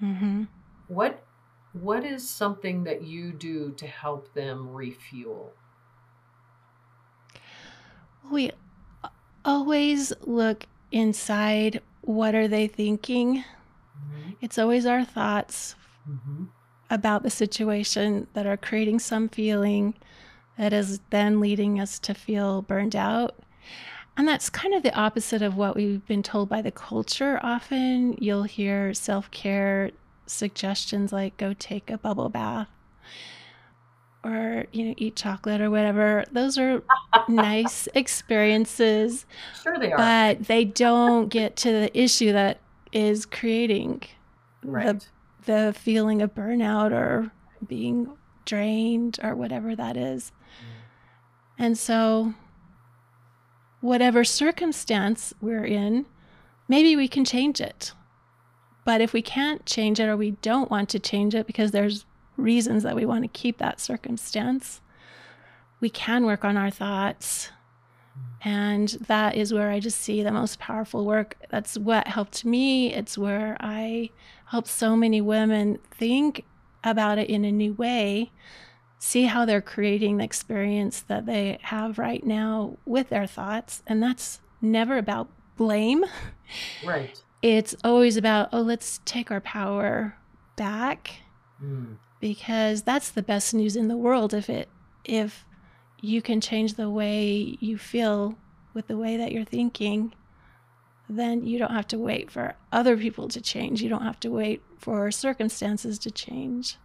Mhm. 0.00 0.46
what 0.88 1.26
what 1.72 2.04
is 2.04 2.28
something 2.28 2.84
that 2.84 3.02
you 3.02 3.32
do 3.32 3.72
to 3.72 3.86
help 3.86 4.32
them 4.32 4.72
refuel 4.72 5.52
We 8.30 8.50
always 9.44 10.12
look 10.22 10.66
inside. 10.90 11.82
What 12.02 12.34
are 12.34 12.48
they 12.48 12.66
thinking? 12.68 13.44
It's 14.40 14.58
always 14.58 14.86
our 14.86 15.04
thoughts 15.04 15.76
mm-hmm. 16.08 16.44
About 16.94 17.24
the 17.24 17.30
situation 17.30 18.28
that 18.34 18.46
are 18.46 18.56
creating 18.56 19.00
some 19.00 19.28
feeling 19.28 19.94
that 20.56 20.72
is 20.72 21.00
then 21.10 21.40
leading 21.40 21.80
us 21.80 21.98
to 21.98 22.14
feel 22.14 22.62
burned 22.62 22.94
out. 22.94 23.36
And 24.16 24.28
that's 24.28 24.48
kind 24.48 24.74
of 24.74 24.84
the 24.84 24.94
opposite 24.94 25.42
of 25.42 25.56
what 25.56 25.74
we've 25.74 26.06
been 26.06 26.22
told 26.22 26.48
by 26.48 26.62
the 26.62 26.70
culture. 26.70 27.40
Often 27.42 28.18
you'll 28.20 28.44
hear 28.44 28.94
self 28.94 29.28
care 29.32 29.90
suggestions 30.26 31.12
like 31.12 31.36
go 31.36 31.52
take 31.52 31.90
a 31.90 31.98
bubble 31.98 32.28
bath 32.28 32.68
or, 34.22 34.66
you 34.72 34.84
know, 34.84 34.94
eat 34.96 35.16
chocolate 35.16 35.60
or 35.60 35.70
whatever. 35.70 36.24
Those 36.30 36.56
are 36.58 36.84
nice 37.28 37.88
experiences, 37.94 39.26
sure 39.62 39.78
they 39.78 39.92
are 39.92 39.98
but 39.98 40.44
they 40.44 40.64
don't 40.64 41.28
get 41.28 41.56
to 41.56 41.72
the 41.72 41.98
issue 41.98 42.32
that 42.32 42.60
is 42.92 43.26
creating 43.26 44.02
right 44.62 45.00
the 45.00 45.06
feeling 45.76 46.22
of 46.22 46.34
burnout 46.34 46.92
or 46.92 47.30
being 47.66 48.16
drained 48.44 49.18
or 49.22 49.34
whatever 49.34 49.74
that 49.74 49.96
is. 49.96 50.32
And 51.58 51.78
so, 51.78 52.34
whatever 53.80 54.24
circumstance 54.24 55.34
we're 55.40 55.64
in, 55.64 56.06
maybe 56.68 56.96
we 56.96 57.08
can 57.08 57.24
change 57.24 57.60
it. 57.60 57.92
But 58.84 59.00
if 59.00 59.12
we 59.12 59.22
can't 59.22 59.64
change 59.64 60.00
it 60.00 60.08
or 60.08 60.16
we 60.16 60.32
don't 60.42 60.70
want 60.70 60.88
to 60.90 60.98
change 60.98 61.34
it 61.34 61.46
because 61.46 61.70
there's 61.70 62.04
reasons 62.36 62.82
that 62.82 62.96
we 62.96 63.06
want 63.06 63.22
to 63.22 63.28
keep 63.28 63.58
that 63.58 63.80
circumstance, 63.80 64.80
we 65.80 65.88
can 65.90 66.26
work 66.26 66.44
on 66.44 66.56
our 66.56 66.70
thoughts. 66.70 67.50
And 68.42 68.88
that 69.06 69.36
is 69.36 69.52
where 69.52 69.70
I 69.70 69.80
just 69.80 70.00
see 70.00 70.22
the 70.22 70.30
most 70.30 70.58
powerful 70.58 71.04
work. 71.04 71.36
That's 71.50 71.78
what 71.78 72.06
helped 72.06 72.44
me. 72.44 72.92
It's 72.92 73.16
where 73.16 73.56
I 73.60 74.10
help 74.54 74.68
so 74.68 74.94
many 74.94 75.20
women 75.20 75.76
think 75.90 76.44
about 76.84 77.18
it 77.18 77.28
in 77.28 77.44
a 77.44 77.50
new 77.50 77.72
way, 77.72 78.30
see 79.00 79.24
how 79.24 79.44
they're 79.44 79.60
creating 79.60 80.16
the 80.16 80.22
experience 80.24 81.00
that 81.00 81.26
they 81.26 81.58
have 81.62 81.98
right 81.98 82.24
now 82.24 82.76
with 82.84 83.08
their 83.08 83.26
thoughts. 83.26 83.82
And 83.84 84.00
that's 84.00 84.40
never 84.62 84.96
about 84.96 85.28
blame. 85.56 86.04
right 86.84 87.20
It's 87.42 87.74
always 87.82 88.16
about, 88.16 88.50
oh, 88.52 88.60
let's 88.60 89.00
take 89.04 89.30
our 89.32 89.40
power 89.40 90.16
back 90.56 91.10
Mm. 91.62 91.96
because 92.20 92.82
that's 92.82 93.10
the 93.10 93.22
best 93.22 93.54
news 93.54 93.74
in 93.76 93.86
the 93.88 93.96
world 93.96 94.34
if 94.34 94.50
it 94.50 94.68
if 95.04 95.44
you 96.00 96.20
can 96.20 96.40
change 96.40 96.74
the 96.74 96.90
way 96.90 97.56
you 97.60 97.78
feel 97.78 98.36
with 98.74 98.88
the 98.88 98.96
way 98.98 99.16
that 99.16 99.30
you're 99.32 99.44
thinking 99.44 100.12
then 101.08 101.44
you 101.46 101.58
don't 101.58 101.72
have 101.72 101.86
to 101.88 101.98
wait 101.98 102.30
for 102.30 102.54
other 102.72 102.96
people 102.96 103.28
to 103.28 103.40
change 103.40 103.82
you 103.82 103.88
don't 103.88 104.02
have 104.02 104.20
to 104.20 104.30
wait 104.30 104.62
for 104.78 105.10
circumstances 105.10 105.98
to 105.98 106.10
change 106.10 106.76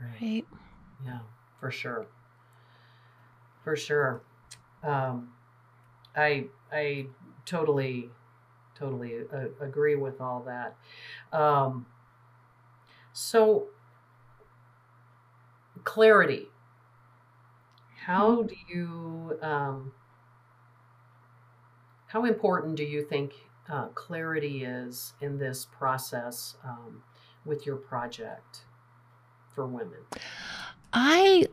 right 0.00 0.20
right 0.20 0.44
Yeah, 1.04 1.20
for 1.60 1.70
sure. 1.70 2.06
For 3.62 3.76
sure. 3.76 4.22
Um, 4.82 5.32
I 6.16 6.46
I 6.72 7.06
totally 7.46 8.10
totally 8.74 9.20
uh, 9.32 9.48
agree 9.60 9.96
with 9.96 10.20
all 10.20 10.40
that. 10.46 10.76
Um, 11.32 11.86
so 13.12 13.68
clarity. 15.84 16.48
How 18.06 18.42
do 18.42 18.54
you 18.68 19.38
um, 19.40 19.92
how 22.14 22.24
important 22.24 22.76
do 22.76 22.84
you 22.84 23.02
think 23.02 23.32
uh, 23.68 23.86
clarity 23.88 24.64
is 24.64 25.14
in 25.20 25.36
this 25.36 25.66
process 25.76 26.54
um, 26.64 27.02
with 27.44 27.66
your 27.66 27.76
project 27.76 28.60
for 29.54 29.66
women? 29.66 29.98
i 30.92 31.44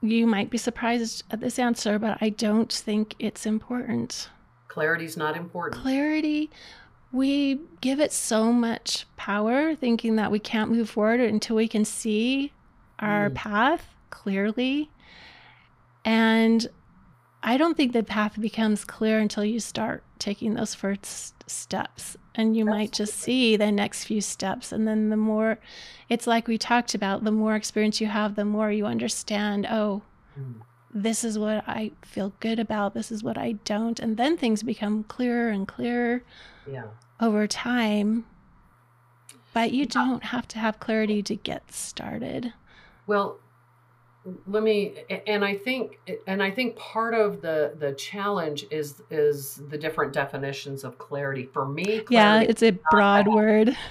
you 0.00 0.24
might 0.24 0.50
be 0.50 0.56
surprised 0.58 1.24
at 1.32 1.40
this 1.40 1.58
answer 1.58 1.98
but 1.98 2.16
i 2.20 2.28
don't 2.28 2.72
think 2.72 3.16
it's 3.18 3.44
important 3.44 4.30
Clarity's 4.68 5.16
not 5.16 5.36
important. 5.36 5.82
clarity 5.82 6.48
we 7.10 7.60
give 7.80 7.98
it 8.00 8.12
so 8.12 8.52
much 8.52 9.04
power 9.16 9.74
thinking 9.74 10.14
that 10.16 10.30
we 10.30 10.38
can't 10.38 10.70
move 10.70 10.88
forward 10.88 11.18
until 11.20 11.56
we 11.56 11.66
can 11.66 11.84
see 11.84 12.52
our 13.00 13.28
Mm. 13.30 13.34
path 13.34 13.88
clearly 14.10 14.90
and 16.04 16.68
i 17.42 17.56
don't 17.56 17.76
think 17.76 17.92
the 17.92 18.02
path 18.02 18.40
becomes 18.40 18.84
clear 18.84 19.18
until 19.18 19.44
you 19.44 19.60
start 19.60 20.02
taking 20.18 20.54
those 20.54 20.74
first 20.74 21.34
steps. 21.50 22.16
And 22.34 22.56
you 22.56 22.64
might 22.64 22.92
just 22.92 23.14
see 23.14 23.56
the 23.56 23.70
next 23.70 24.04
few 24.04 24.20
steps. 24.20 24.72
And 24.72 24.86
then 24.88 25.10
the 25.10 25.16
more 25.16 25.58
it's 26.08 26.26
like 26.26 26.48
we 26.48 26.56
talked 26.56 26.94
about 26.94 27.24
the 27.24 27.32
more 27.32 27.54
experience 27.56 28.00
you 28.00 28.06
have 28.06 28.34
the 28.34 28.44
more 28.44 28.70
you 28.70 28.86
understand 28.86 29.66
oh 29.70 30.02
mm. 30.38 30.54
this 30.92 31.24
is 31.24 31.38
what 31.38 31.64
i 31.66 31.90
feel 32.02 32.34
good 32.40 32.58
about 32.58 32.94
this 32.94 33.10
is 33.10 33.22
what 33.22 33.36
i 33.36 33.52
don't. 33.64 33.98
And 34.00 34.16
then 34.16 34.36
things 34.36 34.62
become 34.62 35.04
clearer 35.04 35.50
and 35.50 35.66
clearer 35.66 36.22
yeah. 36.70 36.84
over 37.20 37.46
time. 37.46 38.24
But 39.52 39.72
you 39.72 39.84
don't 39.84 40.24
have 40.24 40.48
to 40.48 40.58
have 40.58 40.80
clarity 40.80 41.22
to 41.24 41.36
get 41.36 41.72
started. 41.72 42.54
Well 43.06 43.38
let 44.46 44.62
me 44.62 44.94
and 45.26 45.44
i 45.44 45.54
think 45.54 45.98
and 46.28 46.42
i 46.42 46.50
think 46.50 46.76
part 46.76 47.12
of 47.12 47.40
the 47.42 47.74
the 47.78 47.92
challenge 47.94 48.64
is 48.70 49.02
is 49.10 49.60
the 49.68 49.76
different 49.76 50.12
definitions 50.12 50.84
of 50.84 50.96
clarity. 50.98 51.48
For 51.52 51.66
me 51.66 52.00
clarity 52.00 52.14
yeah 52.14 52.40
it's 52.40 52.62
a 52.62 52.72
broad 52.90 53.28
word. 53.28 53.76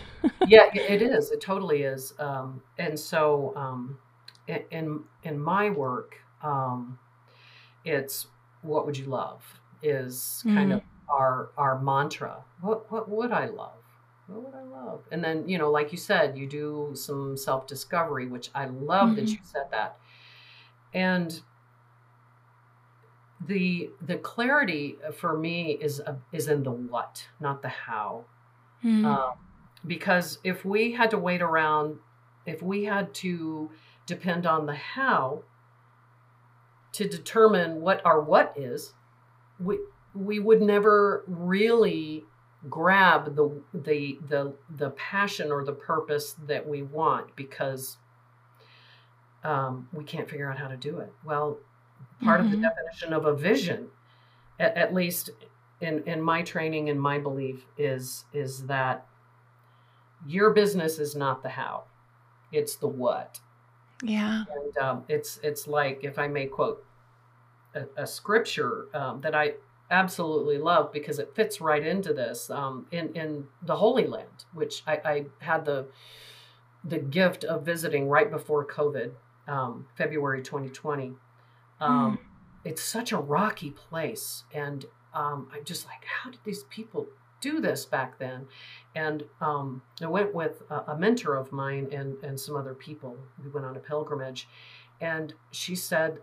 Yeah 0.46 0.70
it 0.76 1.02
is. 1.02 1.32
It 1.32 1.41
totally 1.41 1.82
is. 1.82 2.13
Um, 2.20 2.62
and 2.78 3.00
so 3.00 3.54
um, 3.56 3.98
in 4.48 5.04
in 5.24 5.39
my 5.39 5.72
work 5.72 6.17
um, 6.44 7.00
it's 7.86 8.28
what 8.62 8.86
would 8.86 8.96
you 8.96 9.06
love 9.06 9.44
is 9.82 10.44
kind 10.46 10.72
mm. 10.72 10.76
of 10.76 10.82
our 11.10 11.50
our 11.58 11.82
mantra. 11.82 12.44
What 12.62 12.91
what 12.91 13.10
would 13.10 13.32
i 13.32 13.48
love? 13.48 13.82
What 14.28 14.44
would 14.44 14.56
I 14.56 14.63
love? 14.63 15.02
And 15.12 15.24
then, 15.24 15.48
you 15.50 15.58
know, 15.58 15.70
like 15.72 15.91
you 15.91 15.98
said, 15.98 16.38
you 16.38 16.48
do 16.48 16.91
some 16.94 17.36
self 17.36 17.67
discovery, 17.67 18.28
which 18.28 18.50
I 18.56 18.65
love 18.65 19.10
mm-hmm. 19.10 19.15
that 19.15 19.28
you 19.30 19.39
said 19.44 19.65
that 19.72 19.98
and 20.93 21.41
the 23.45 23.89
the 24.01 24.17
clarity 24.17 24.97
for 25.15 25.38
me 25.38 25.77
is 25.82 25.99
uh, 26.01 26.15
is 26.32 26.47
in 26.47 26.63
the 26.63 26.71
what, 26.71 27.27
not 27.39 27.62
the 27.62 27.69
how. 27.69 28.25
Mm-hmm. 28.84 29.06
Um, 29.06 29.32
because 29.86 30.39
if 30.43 30.63
we 30.63 30.91
had 30.91 31.10
to 31.12 31.17
wait 31.17 31.41
around, 31.41 31.97
if 32.45 32.62
we 32.62 32.86
had 32.86 33.13
to 33.15 33.71
depend 34.06 34.45
on 34.45 34.65
the 34.65 34.75
how 34.75 35.43
to 36.93 37.08
determine 37.08 37.82
what 37.82 38.06
our 38.06 38.21
what 38.21 38.54
is, 38.56 38.93
we 39.60 39.80
we 40.13 40.39
would 40.39 40.62
never 40.62 41.23
really 41.27 42.25
grab 42.69 43.36
the 43.36 43.62
the 43.73 44.19
the 44.27 44.54
the 44.77 44.91
passion 44.91 45.51
or 45.51 45.63
the 45.63 45.73
purpose 45.73 46.36
that 46.47 46.67
we 46.67 46.84
want 46.84 47.36
because 47.36 47.97
um, 49.43 49.88
we 49.93 50.04
can't 50.04 50.30
figure 50.30 50.49
out 50.49 50.58
how 50.58 50.67
to 50.67 50.77
do 50.77 50.99
it. 50.99 51.12
Well, 51.23 51.58
part 52.23 52.39
mm-hmm. 52.39 52.45
of 52.45 52.51
the 52.51 52.58
mm-hmm. 52.58 52.67
definition 52.67 53.13
of 53.13 53.25
a 53.25 53.36
vision, 53.36 53.88
at, 54.60 54.75
at, 54.77 54.93
least 54.93 55.32
in, 55.82 56.04
in 56.06 56.21
my 56.21 56.41
training 56.41 56.89
and 56.89 57.01
my 57.01 57.17
belief, 57.17 57.65
is 57.77 58.25
is 58.34 58.65
that 58.65 59.06
your 60.27 60.51
business 60.51 60.99
is 60.99 61.15
not 61.15 61.41
the 61.41 61.49
how, 61.49 61.84
it's 62.51 62.75
the 62.75 62.88
what. 62.88 63.39
Yeah. 64.04 64.43
And 64.56 64.77
um, 64.77 65.04
it's 65.08 65.39
it's 65.43 65.67
like 65.67 65.99
if 66.04 66.19
I 66.19 66.27
may 66.27 66.45
quote 66.45 66.84
a, 67.75 67.86
a 67.97 68.08
scripture 68.08 68.88
um, 68.93 69.21
that 69.21 69.36
I 69.36 69.54
absolutely 69.89 70.58
love 70.58 70.91
because 70.93 71.19
it 71.19 71.36
fits 71.36 71.60
right 71.60 71.86
into 71.86 72.13
this 72.13 72.49
um, 72.49 72.86
in 72.91 73.13
in 73.15 73.45
the 73.63 73.75
Holy 73.75 74.08
Land, 74.08 74.45
which 74.54 74.84
I, 74.88 74.93
I 75.04 75.25
had 75.39 75.65
the 75.65 75.88
the 76.84 76.97
gift 76.97 77.43
of 77.43 77.63
visiting 77.63 78.08
right 78.08 78.30
before 78.30 78.65
COVID 78.65 79.12
um, 79.47 79.88
February 79.97 80.41
2020. 80.41 81.13
Um, 81.80 82.17
mm. 82.17 82.19
It's 82.63 82.82
such 82.82 83.12
a 83.12 83.17
rocky 83.17 83.71
place. 83.71 84.43
And 84.54 84.86
um, 85.13 85.49
I'm 85.54 85.63
just 85.63 85.86
like, 85.86 86.06
how 86.06 86.30
did 86.30 86.39
these 86.43 86.63
people 86.65 87.08
do 87.41 87.60
this 87.60 87.86
back 87.86 88.19
then? 88.19 88.47
And 88.95 89.23
um, 89.39 89.82
I 90.01 90.08
went 90.08 90.34
with 90.34 90.62
a, 90.69 90.91
a, 90.91 90.97
mentor 90.97 91.36
of 91.36 91.51
mine 91.51 91.89
and, 91.91 92.15
and 92.23 92.39
some 92.39 92.56
other 92.56 92.73
people. 92.73 93.17
We 93.43 93.49
went 93.49 93.65
on 93.65 93.75
a 93.75 93.80
pilgrimage. 93.80 94.47
And 94.99 95.34
she 95.49 95.75
said 95.75 96.19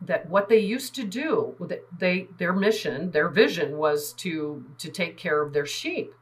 that 0.00 0.30
what 0.30 0.48
they 0.48 0.58
used 0.58 0.94
to 0.94 1.04
do, 1.04 1.54
that 1.60 1.84
they 1.98 2.28
their 2.38 2.54
mission, 2.54 3.10
their 3.10 3.28
vision 3.28 3.76
was 3.76 4.14
to 4.14 4.64
to 4.78 4.90
take 4.90 5.18
care 5.18 5.42
of 5.42 5.52
their 5.52 5.66
sheep 5.66 6.14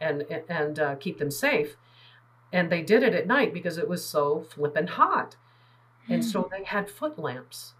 and 0.00 0.22
and 0.48 0.78
uh, 0.78 0.94
keep 0.94 1.18
them 1.18 1.32
safe 1.32 1.76
and 2.54 2.70
they 2.70 2.80
did 2.80 3.02
it 3.02 3.14
at 3.14 3.26
night 3.26 3.52
because 3.52 3.76
it 3.76 3.88
was 3.88 4.02
so 4.02 4.46
flippin' 4.48 4.86
hot. 4.86 5.36
And 6.08 6.22
mm. 6.22 6.24
so 6.24 6.42
hmm. 6.42 6.48
they 6.50 6.64
had 6.64 6.88
foot 6.88 7.18
lamps 7.18 7.74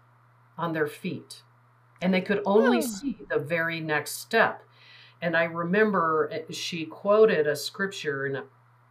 on 0.57 0.73
their 0.73 0.87
feet 0.87 1.41
and 2.01 2.13
they 2.13 2.21
could 2.21 2.41
only 2.45 2.79
oh. 2.79 2.81
see 2.81 3.17
the 3.29 3.39
very 3.39 3.79
next 3.79 4.17
step. 4.17 4.61
And 5.21 5.35
I 5.35 5.45
remember 5.45 6.29
eh, 6.31 6.41
she 6.51 6.85
quoted 6.85 7.47
a 7.47 7.55
scripture, 7.55 8.25
and 8.25 8.43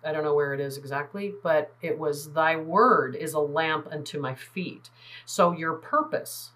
I 0.04 0.12
don't 0.12 0.24
know 0.24 0.34
where 0.34 0.54
it 0.54 0.60
is 0.60 0.76
exactly, 0.76 1.34
but 1.42 1.74
it 1.82 1.98
was, 1.98 2.32
Thy 2.32 2.56
word 2.56 3.14
is 3.14 3.34
a 3.34 3.40
lamp 3.40 3.88
unto 3.90 4.18
my 4.18 4.34
feet. 4.34 4.90
So 5.26 5.52
your 5.52 5.74
purpose, 5.74 6.52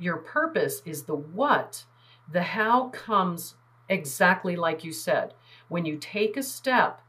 your 0.00 0.16
purpose 0.16 0.82
is 0.84 1.04
the 1.04 1.14
what. 1.14 1.84
The 2.32 2.42
how 2.42 2.88
comes 2.88 3.54
exactly 3.88 4.56
like 4.56 4.82
you 4.82 4.92
said. 4.92 5.34
When 5.68 5.84
you 5.84 5.98
take 5.98 6.36
a 6.36 6.42
step, 6.42 7.00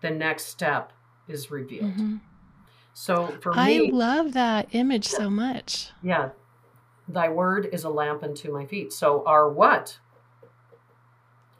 the 0.00 0.10
next 0.10 0.46
step 0.46 0.92
is 1.28 1.50
revealed. 1.50 1.92
Mm-hmm. 1.92 2.16
So 2.92 3.28
for 3.40 3.52
me, 3.52 3.88
I 3.88 3.90
love 3.92 4.32
that 4.32 4.68
image 4.72 5.06
so 5.06 5.30
much. 5.30 5.90
Yeah. 6.02 6.30
Thy 7.08 7.28
word 7.28 7.68
is 7.72 7.84
a 7.84 7.90
lamp 7.90 8.22
unto 8.22 8.52
my 8.52 8.66
feet. 8.66 8.92
So 8.92 9.24
our 9.26 9.48
what 9.50 9.98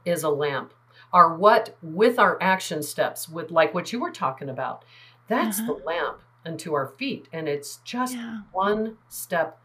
is 0.05 0.23
a 0.23 0.29
lamp. 0.29 0.75
Our 1.13 1.35
what 1.37 1.77
with 1.83 2.19
our 2.19 2.41
action 2.41 2.83
steps, 2.83 3.29
with 3.29 3.51
like 3.51 3.75
what 3.75 3.93
you 3.93 4.01
were 4.01 4.11
talking 4.11 4.49
about, 4.49 4.85
that's 5.29 5.59
uh-huh. 5.61 5.75
the 5.75 5.85
lamp 5.85 6.21
unto 6.45 6.75
our 6.75 6.89
feet. 6.99 7.29
And 7.33 7.49
it's 7.49 7.77
just 7.85 8.15
yeah. 8.15 8.41
one 8.53 8.99
step 9.09 9.59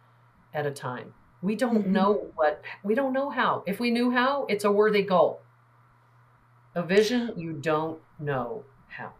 at 0.54 0.66
a 0.66 0.72
time. 0.72 1.14
We 1.42 1.56
don't 1.56 1.84
mm-hmm. 1.84 1.94
know 1.94 2.32
what, 2.36 2.62
we 2.84 2.96
don't 2.96 3.14
know 3.14 3.30
how. 3.30 3.64
If 3.68 3.80
we 3.80 3.92
knew 3.92 4.12
how, 4.12 4.46
it's 4.50 4.64
a 4.64 4.72
worthy 4.72 5.04
goal. 5.04 5.42
A 6.74 6.82
vision, 6.82 7.34
you 7.38 7.54
don't 7.54 8.00
know 8.20 8.64
how. 8.88 9.14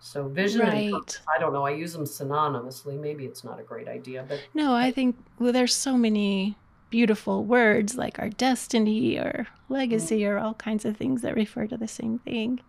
So 0.00 0.28
vision 0.28 0.62
right. 0.62 0.92
Purpose, 0.92 1.20
I 1.34 1.38
don't 1.38 1.52
know. 1.52 1.64
I 1.64 1.70
use 1.70 1.92
them 1.92 2.04
synonymously. 2.04 2.98
Maybe 2.98 3.26
it's 3.26 3.44
not 3.44 3.60
a 3.60 3.62
great 3.62 3.88
idea, 3.88 4.24
but 4.26 4.40
no, 4.54 4.74
I 4.74 4.90
think 4.90 5.16
well, 5.38 5.52
there's 5.52 5.74
so 5.74 5.96
many 5.96 6.56
beautiful 6.88 7.44
words 7.44 7.96
like 7.96 8.18
our 8.18 8.30
destiny 8.30 9.16
or 9.16 9.46
legacy 9.68 10.20
mm-hmm. 10.20 10.32
or 10.32 10.38
all 10.38 10.54
kinds 10.54 10.84
of 10.84 10.96
things 10.96 11.22
that 11.22 11.36
refer 11.36 11.66
to 11.66 11.76
the 11.76 11.86
same 11.86 12.18
thing. 12.20 12.60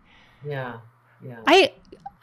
Yeah, 0.45 0.77
yeah. 1.23 1.39
I, 1.47 1.73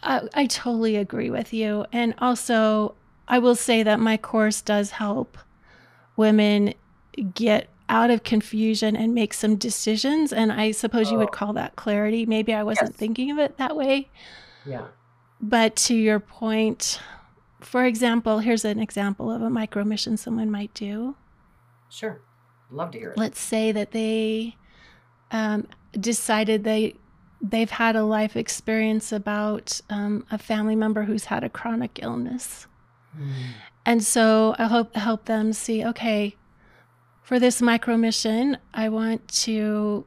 I 0.03 0.29
I 0.35 0.47
totally 0.47 0.97
agree 0.97 1.31
with 1.31 1.53
you, 1.55 1.87
and 1.93 2.15
also 2.19 2.95
I 3.27 3.39
will 3.39 3.57
say 3.57 3.83
that 3.83 4.01
my 4.01 4.17
course 4.17 4.61
does 4.61 4.91
help 4.91 5.39
women 6.17 6.75
get 7.35 7.69
out 7.89 8.11
of 8.11 8.23
confusion 8.23 8.97
and 8.97 9.15
make 9.15 9.33
some 9.33 9.57
decisions. 9.57 10.33
And 10.33 10.53
I 10.53 10.73
suppose 10.73 11.09
oh. 11.09 11.13
you 11.13 11.19
would 11.19 11.29
oh. 11.29 11.33
call 11.33 11.53
that 11.55 11.77
clarity. 11.77 12.27
Maybe 12.27 12.53
I 12.55 12.63
wasn't 12.63 12.91
yes. 12.91 12.97
thinking 12.97 13.31
of 13.31 13.39
it 13.39 13.57
that 13.59 13.77
way. 13.77 14.11
Yeah. 14.67 14.89
But 15.41 15.77
to 15.77 15.95
your 15.95 16.21
point, 16.21 17.01
for 17.61 17.85
example, 17.85 18.41
here's 18.41 18.65
an 18.65 18.81
example 18.81 19.31
of 19.31 19.43
a 19.43 19.51
micro 19.51 19.85
mission 19.85 20.17
someone 20.17 20.51
might 20.51 20.75
do. 20.75 21.17
Sure. 21.89 22.21
Love 22.71 22.91
to 22.93 22.99
hear 22.99 23.11
it. 23.13 23.19
Let's 23.19 23.41
say 23.41 23.73
that 23.73 23.93
they 23.93 24.57
um, 25.31 25.67
decided 25.99 26.65
they 26.65 26.95
they've 27.41 27.71
had 27.71 27.95
a 27.95 28.03
life 28.03 28.37
experience 28.37 29.13
about 29.13 29.81
um, 29.91 30.27
a 30.31 30.39
family 30.39 30.75
member 30.75 31.05
who's 31.05 31.27
had 31.27 31.45
a 31.45 31.49
chronic 31.49 32.01
illness. 32.03 32.67
Mm. 33.17 33.33
And 33.87 34.05
so 34.05 34.55
I 34.59 34.67
hope 34.67 34.95
help 34.97 35.27
them 35.27 35.53
see, 35.53 35.85
okay, 35.85 36.37
for 37.29 37.39
this 37.39 37.61
micro 37.61 37.95
mission, 37.99 38.57
I 38.73 38.89
want 38.89 39.29
to, 39.43 40.07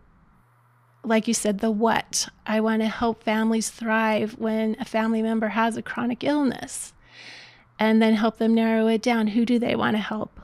like 1.04 1.28
you 1.28 1.36
said, 1.36 1.60
the 1.60 1.70
what. 1.70 2.28
I 2.48 2.62
want 2.62 2.82
to 2.82 2.88
help 2.88 3.22
families 3.22 3.70
thrive 3.70 4.40
when 4.40 4.76
a 4.80 4.86
family 4.86 5.22
member 5.22 5.50
has 5.50 5.78
a 5.78 5.84
chronic 5.84 6.24
illness 6.24 6.94
and 7.78 8.02
then 8.02 8.16
help 8.16 8.40
them 8.40 8.56
narrow 8.56 8.88
it 8.88 9.04
down. 9.04 9.28
Who 9.28 9.46
do 9.46 9.60
they 9.60 9.76
want 9.76 9.98
to 9.98 10.02
help? 10.02 10.40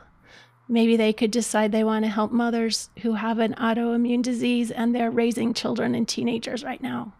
Maybe 0.70 0.96
they 0.96 1.14
could 1.14 1.32
decide 1.32 1.72
they 1.72 1.84
want 1.84 2.06
to 2.06 2.12
help 2.12 2.32
mothers 2.32 2.92
who 3.02 3.14
have 3.14 3.40
an 3.40 3.56
autoimmune 3.56 4.22
disease 4.22 4.70
and 4.70 4.94
they're 4.94 5.10
raising 5.10 5.56
children 5.56 5.96
and 5.96 6.08
teenagers 6.08 6.64
right 6.64 6.84
now. 6.84 7.12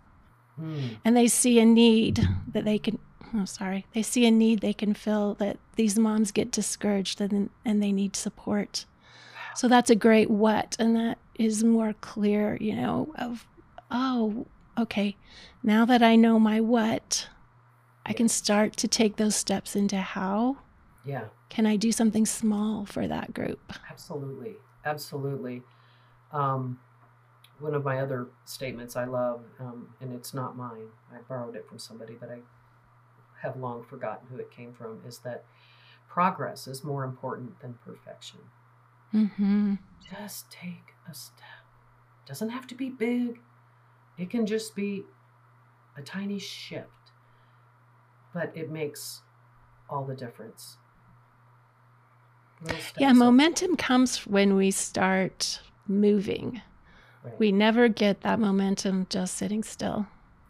Mm. 0.62 0.98
And 1.04 1.18
they 1.18 1.28
see 1.28 1.60
a 1.60 1.66
need 1.66 2.22
that 2.54 2.64
they 2.64 2.78
can 2.78 3.00
oh 3.36 3.44
sorry 3.44 3.86
they 3.94 4.02
see 4.02 4.26
a 4.26 4.32
need 4.32 4.62
they 4.62 4.72
can 4.72 4.94
fill 4.94 5.34
that 5.34 5.58
these 5.76 6.00
moms 6.00 6.32
get 6.32 6.50
discouraged 6.50 7.20
and 7.20 7.50
and 7.66 7.84
they 7.84 7.92
need 7.92 8.16
support 8.16 8.86
so 9.58 9.68
that's 9.68 9.90
a 9.90 9.96
great 9.96 10.30
what, 10.30 10.76
and 10.78 10.96
that 10.96 11.18
is 11.36 11.64
more 11.64 11.94
clear, 12.02 12.58
you 12.62 12.76
know, 12.76 13.12
of, 13.18 13.48
oh, 13.90 14.46
okay, 14.78 15.18
now 15.64 15.84
that 15.86 16.04
I 16.04 16.16
know 16.16 16.40
my 16.40 16.62
what, 16.62 17.28
I 18.06 18.14
can 18.14 18.30
start 18.30 18.78
to 18.78 18.88
take 18.88 19.16
those 19.16 19.36
steps 19.36 19.76
into 19.76 19.98
how. 19.98 20.58
Yeah. 21.04 21.26
Can 21.50 21.66
I 21.66 21.76
do 21.76 21.92
something 21.92 22.26
small 22.26 22.86
for 22.86 23.08
that 23.08 23.34
group? 23.34 23.74
Absolutely. 23.90 24.58
Absolutely. 24.86 25.64
Um, 26.32 26.80
one 27.60 27.74
of 27.74 27.84
my 27.84 28.00
other 28.00 28.28
statements 28.46 28.96
I 28.96 29.06
love, 29.06 29.42
um, 29.60 29.90
and 30.00 30.14
it's 30.14 30.36
not 30.36 30.56
mine. 30.56 30.90
I 31.12 31.18
borrowed 31.28 31.56
it 31.56 31.68
from 31.68 31.80
somebody, 31.80 32.14
but 32.14 32.30
I 32.30 32.40
have 33.42 33.58
long 33.58 33.84
forgotten 33.84 34.28
who 34.30 34.38
it 34.38 34.52
came 34.52 34.74
from. 34.74 35.02
Is 35.08 35.18
that 35.20 35.46
progress 36.08 36.68
is 36.68 36.84
more 36.84 37.04
important 37.04 37.60
than 37.60 37.80
perfection. 37.84 38.40
Mm-hmm. 39.14 39.76
Just 40.10 40.50
take 40.52 40.94
a 41.10 41.14
step. 41.14 41.44
Doesn't 42.26 42.50
have 42.50 42.68
to 42.68 42.76
be 42.76 42.90
big. 42.90 43.40
It 44.18 44.30
can 44.30 44.46
just 44.46 44.76
be 44.76 45.04
a 45.98 46.02
tiny 46.02 46.40
shift, 46.40 46.88
but 48.34 48.52
it 48.56 48.70
makes 48.70 49.22
all 49.90 50.04
the 50.06 50.16
difference. 50.16 50.78
Yeah, 52.98 53.14
momentum 53.14 53.76
comes 53.76 54.26
when 54.26 54.56
we 54.56 54.72
start 54.72 55.62
moving. 55.88 56.62
Right. 57.24 57.40
We 57.40 57.52
never 57.52 57.88
get 57.88 58.22
that 58.22 58.40
momentum 58.40 59.06
just 59.10 59.36
sitting 59.36 59.64
still. 59.64 60.08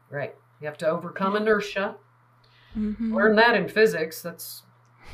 right. 0.10 0.34
You 0.60 0.66
have 0.66 0.78
to 0.80 0.88
overcome 0.88 1.36
inertia. 1.36 1.96
Mhm. 2.76 3.14
Learned 3.14 3.38
that 3.38 3.56
in 3.56 3.68
physics. 3.70 4.24
That's 4.24 4.64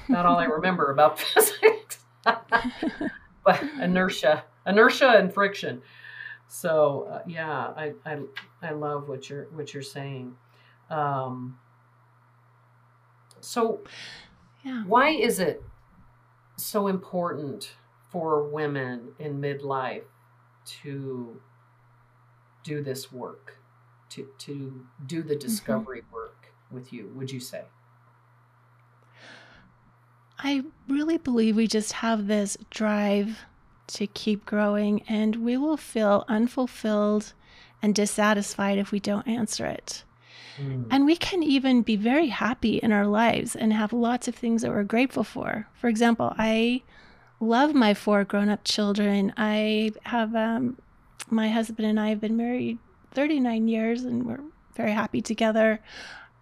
not 0.08 0.26
all 0.26 0.38
I 0.38 0.46
remember 0.46 0.90
about 0.92 1.20
physics. 1.34 2.06
but 3.44 3.62
inertia, 3.82 4.46
inertia 4.66 5.10
and 5.18 5.34
friction. 5.34 5.82
So 6.48 7.04
uh, 7.12 7.24
yeah, 7.28 7.74
I, 7.76 7.94
I 8.06 8.20
I 8.62 8.72
love 8.72 9.10
what 9.10 9.30
you're 9.30 9.46
what 9.52 9.74
you're 9.74 9.84
saying. 9.84 10.36
Um, 10.90 11.60
so 13.42 13.82
Yeah. 14.64 14.84
why 14.86 15.10
is 15.10 15.40
it 15.40 15.64
so 16.58 16.88
important 16.88 17.76
for 18.10 18.44
women 18.48 19.14
in 19.20 19.42
midlife 19.42 20.06
to 20.66 21.42
do 22.64 22.82
this 22.82 23.12
work, 23.12 23.58
to 24.10 24.30
to 24.40 24.86
do 25.06 25.22
the 25.24 25.36
discovery 25.36 26.04
work 26.12 26.54
with 26.72 26.94
you? 26.94 27.12
Would 27.16 27.32
you 27.32 27.40
say? 27.40 27.66
I 30.44 30.64
really 30.90 31.18
believe 31.18 31.56
we 31.56 31.68
just 31.68 31.94
have 31.94 32.28
this 32.28 32.58
drive 32.70 33.40
to 33.88 34.08
keep 34.08 34.46
growing, 34.46 35.04
and 35.08 35.38
we 35.38 35.56
will 35.56 35.78
feel 35.78 36.26
unfulfilled 36.28 37.34
and 37.82 37.96
dissatisfied 37.96 38.78
if 38.78 38.92
we 38.92 39.00
don't 39.00 39.28
answer 39.28 39.66
it. 39.66 40.04
Mm. 40.58 40.88
And 40.92 41.06
we 41.06 41.16
can 41.16 41.44
even 41.44 41.82
be 41.82 41.96
very 41.96 42.28
happy 42.28 42.78
in 42.78 42.92
our 42.92 43.08
lives 43.08 43.56
and 43.56 43.74
have 43.74 43.94
lots 43.94 44.28
of 44.28 44.36
things 44.36 44.62
that 44.62 44.72
we're 44.72 44.84
grateful 44.84 45.24
for. 45.24 45.68
For 45.76 45.88
example, 45.88 46.34
I 46.38 46.84
love 47.40 47.74
my 47.74 47.94
four 47.94 48.24
grown 48.24 48.50
up 48.50 48.64
children. 48.64 49.34
I 49.38 49.92
have, 50.04 50.36
um, 50.36 50.78
my 51.30 51.50
husband 51.50 51.88
and 51.88 52.00
I 52.00 52.10
have 52.10 52.22
been 52.22 52.38
married 52.38 52.78
39 53.12 53.68
years 53.68 54.04
and 54.04 54.26
we're 54.26 54.42
very 54.76 54.92
happy 54.92 55.22
together. 55.22 55.80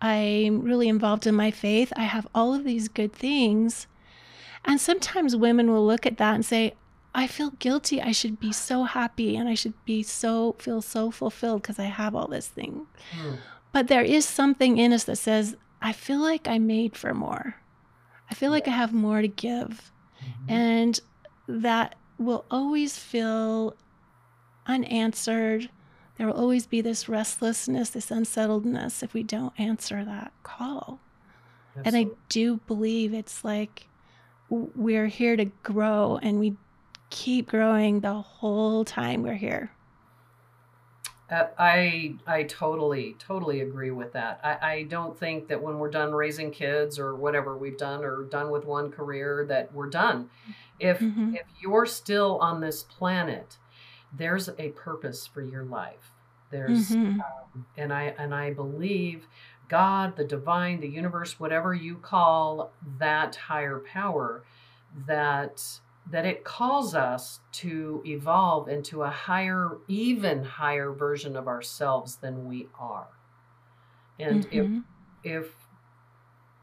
I'm 0.02 0.62
really 0.62 0.90
involved 0.90 1.28
in 1.28 1.36
my 1.36 1.52
faith. 1.52 1.94
I 1.96 2.04
have 2.04 2.28
all 2.34 2.54
of 2.54 2.64
these 2.64 2.88
good 2.88 3.14
things. 3.14 3.88
And 4.64 4.80
sometimes 4.80 5.36
women 5.36 5.72
will 5.72 5.86
look 5.86 6.06
at 6.06 6.18
that 6.18 6.36
and 6.36 6.46
say, 6.46 6.76
I 7.14 7.28
feel 7.28 7.52
guilty. 7.52 8.02
I 8.02 8.12
should 8.12 8.40
be 8.40 8.52
so 8.54 8.84
happy 8.84 9.36
and 9.36 9.50
I 9.50 9.54
should 9.54 9.74
be 9.86 10.02
so, 10.04 10.56
feel 10.60 10.82
so 10.82 11.12
fulfilled 11.12 11.62
because 11.64 11.80
I 11.80 11.86
have 11.86 12.16
all 12.16 12.28
this 12.28 12.48
thing. 12.48 12.88
Mm. 13.20 13.38
But 13.74 13.88
there 13.88 14.04
is 14.04 14.26
something 14.26 14.78
in 14.78 14.94
us 14.94 15.06
that 15.06 15.18
says, 15.18 15.58
I 15.82 15.94
feel 15.94 16.20
like 16.20 16.48
I'm 16.48 16.68
made 16.68 16.96
for 16.96 17.14
more. 17.14 17.56
I 18.30 18.34
feel 18.34 18.52
like 18.52 18.68
I 18.68 18.72
have 18.72 18.94
more 18.94 19.22
to 19.22 19.28
give. 19.28 19.92
Mhm. 20.22 20.52
And 20.52 21.00
that 21.48 21.96
will 22.18 22.46
always 22.52 22.98
feel 22.98 23.76
unanswered. 24.68 25.70
There 26.18 26.28
will 26.28 26.36
always 26.40 26.68
be 26.68 26.82
this 26.82 27.10
restlessness, 27.10 27.90
this 27.90 28.12
unsettledness 28.12 29.02
if 29.04 29.14
we 29.14 29.24
don't 29.24 29.54
answer 29.60 30.06
that 30.06 30.32
call. 30.44 31.00
And 31.84 31.96
I 31.96 32.08
do 32.30 32.58
believe 32.68 33.14
it's 33.14 33.44
like 33.44 33.88
we're 34.52 35.08
here 35.08 35.36
to 35.38 35.46
grow 35.64 36.18
and 36.22 36.40
we 36.40 36.58
keep 37.10 37.50
growing 37.50 38.02
the 38.02 38.22
whole 38.22 38.86
time 38.86 39.24
we're 39.24 39.36
here. 39.36 39.72
Uh, 41.30 41.48
I 41.58 42.20
I 42.28 42.44
totally 42.44 43.16
totally 43.20 43.62
agree 43.62 43.92
with 43.92 44.14
that. 44.14 44.40
I, 44.44 44.72
I 44.74 44.84
don't 44.84 45.18
think 45.18 45.48
that 45.48 45.62
when 45.62 45.80
we're 45.80 45.90
done 45.90 46.12
raising 46.14 46.52
kids 46.52 47.00
or 47.00 47.16
whatever 47.16 47.58
we've 47.58 47.78
done 47.78 48.04
or 48.04 48.24
done 48.26 48.52
with 48.52 48.66
one 48.66 48.92
career 48.92 49.46
that 49.48 49.74
we're 49.74 49.90
done. 49.90 50.30
If 50.80 51.00
Mhm. 51.02 51.32
if 51.32 51.48
you're 51.62 51.86
still 51.86 52.38
on 52.40 52.60
this 52.60 52.84
planet, 52.84 53.60
there's 54.12 54.50
a 54.60 54.72
purpose 54.72 55.26
for 55.28 55.42
your 55.42 55.64
life. 55.64 56.16
There's 56.50 56.98
Mhm. 56.98 57.26
um, 57.56 57.66
and 57.78 57.94
I 57.94 58.04
and 58.18 58.36
I 58.36 58.54
believe 58.54 59.28
God, 59.72 60.18
the 60.18 60.26
divine, 60.26 60.82
the 60.82 60.90
universe, 60.90 61.40
whatever 61.40 61.74
you 61.74 61.96
call 61.96 62.74
that 63.00 63.38
higher 63.38 63.80
power, 63.80 64.44
that 65.08 65.64
that 66.12 66.26
it 66.26 66.44
calls 66.44 66.94
us 66.94 67.40
to 67.54 68.04
evolve 68.06 68.68
into 68.68 69.04
a 69.04 69.10
higher, 69.10 69.78
even 69.88 70.44
higher 70.44 70.92
version 70.92 71.38
of 71.38 71.48
ourselves 71.48 72.18
than 72.18 72.50
we 72.50 72.68
are. 72.78 73.08
And 74.20 74.44
Mhm. 74.44 74.84
if 75.24 75.34
if 75.46 75.56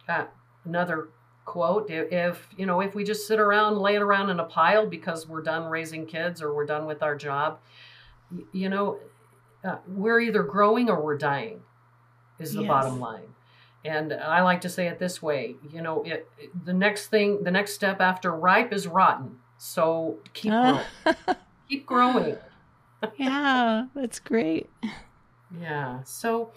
uh, 0.06 0.26
another 0.64 1.08
quote 1.46 1.90
if, 1.90 2.12
if 2.12 2.48
you 2.58 2.66
know 2.66 2.82
if 2.82 2.94
we 2.94 3.04
just 3.04 3.26
sit 3.26 3.40
around 3.40 3.78
laying 3.78 4.02
around 4.02 4.28
in 4.28 4.38
a 4.38 4.44
pile 4.44 4.86
because 4.86 5.26
we're 5.26 5.40
done 5.40 5.64
raising 5.70 6.04
kids 6.04 6.42
or 6.42 6.52
we're 6.52 6.66
done 6.66 6.84
with 6.84 7.02
our 7.02 7.16
job 7.16 7.58
you 8.52 8.68
know 8.68 8.98
uh, 9.64 9.78
we're 9.88 10.20
either 10.20 10.42
growing 10.42 10.90
or 10.90 11.02
we're 11.02 11.16
dying 11.16 11.62
is 12.38 12.54
the 12.54 12.62
Yes. 12.62 12.68
bottom 12.68 13.00
line 13.00 13.34
and 13.84 14.12
i 14.12 14.42
like 14.42 14.60
to 14.60 14.68
say 14.68 14.88
it 14.88 14.98
this 14.98 15.22
way 15.22 15.56
you 15.70 15.82
know 15.82 16.02
it, 16.04 16.30
it- 16.38 16.64
the 16.64 16.72
next 16.72 17.08
thing 17.08 17.42
the 17.44 17.50
next 17.50 17.74
step 17.74 18.00
after 18.00 18.32
ripe 18.34 18.72
is 18.72 18.86
rotten 18.86 19.38
so 19.56 20.20
keep 20.34 20.58
growing 20.60 20.86
keep 21.68 21.86
growing 21.86 22.38
yeah, 23.18 23.86
that's 23.94 24.20
great. 24.20 24.70
Yeah. 25.50 26.02
So 26.02 26.52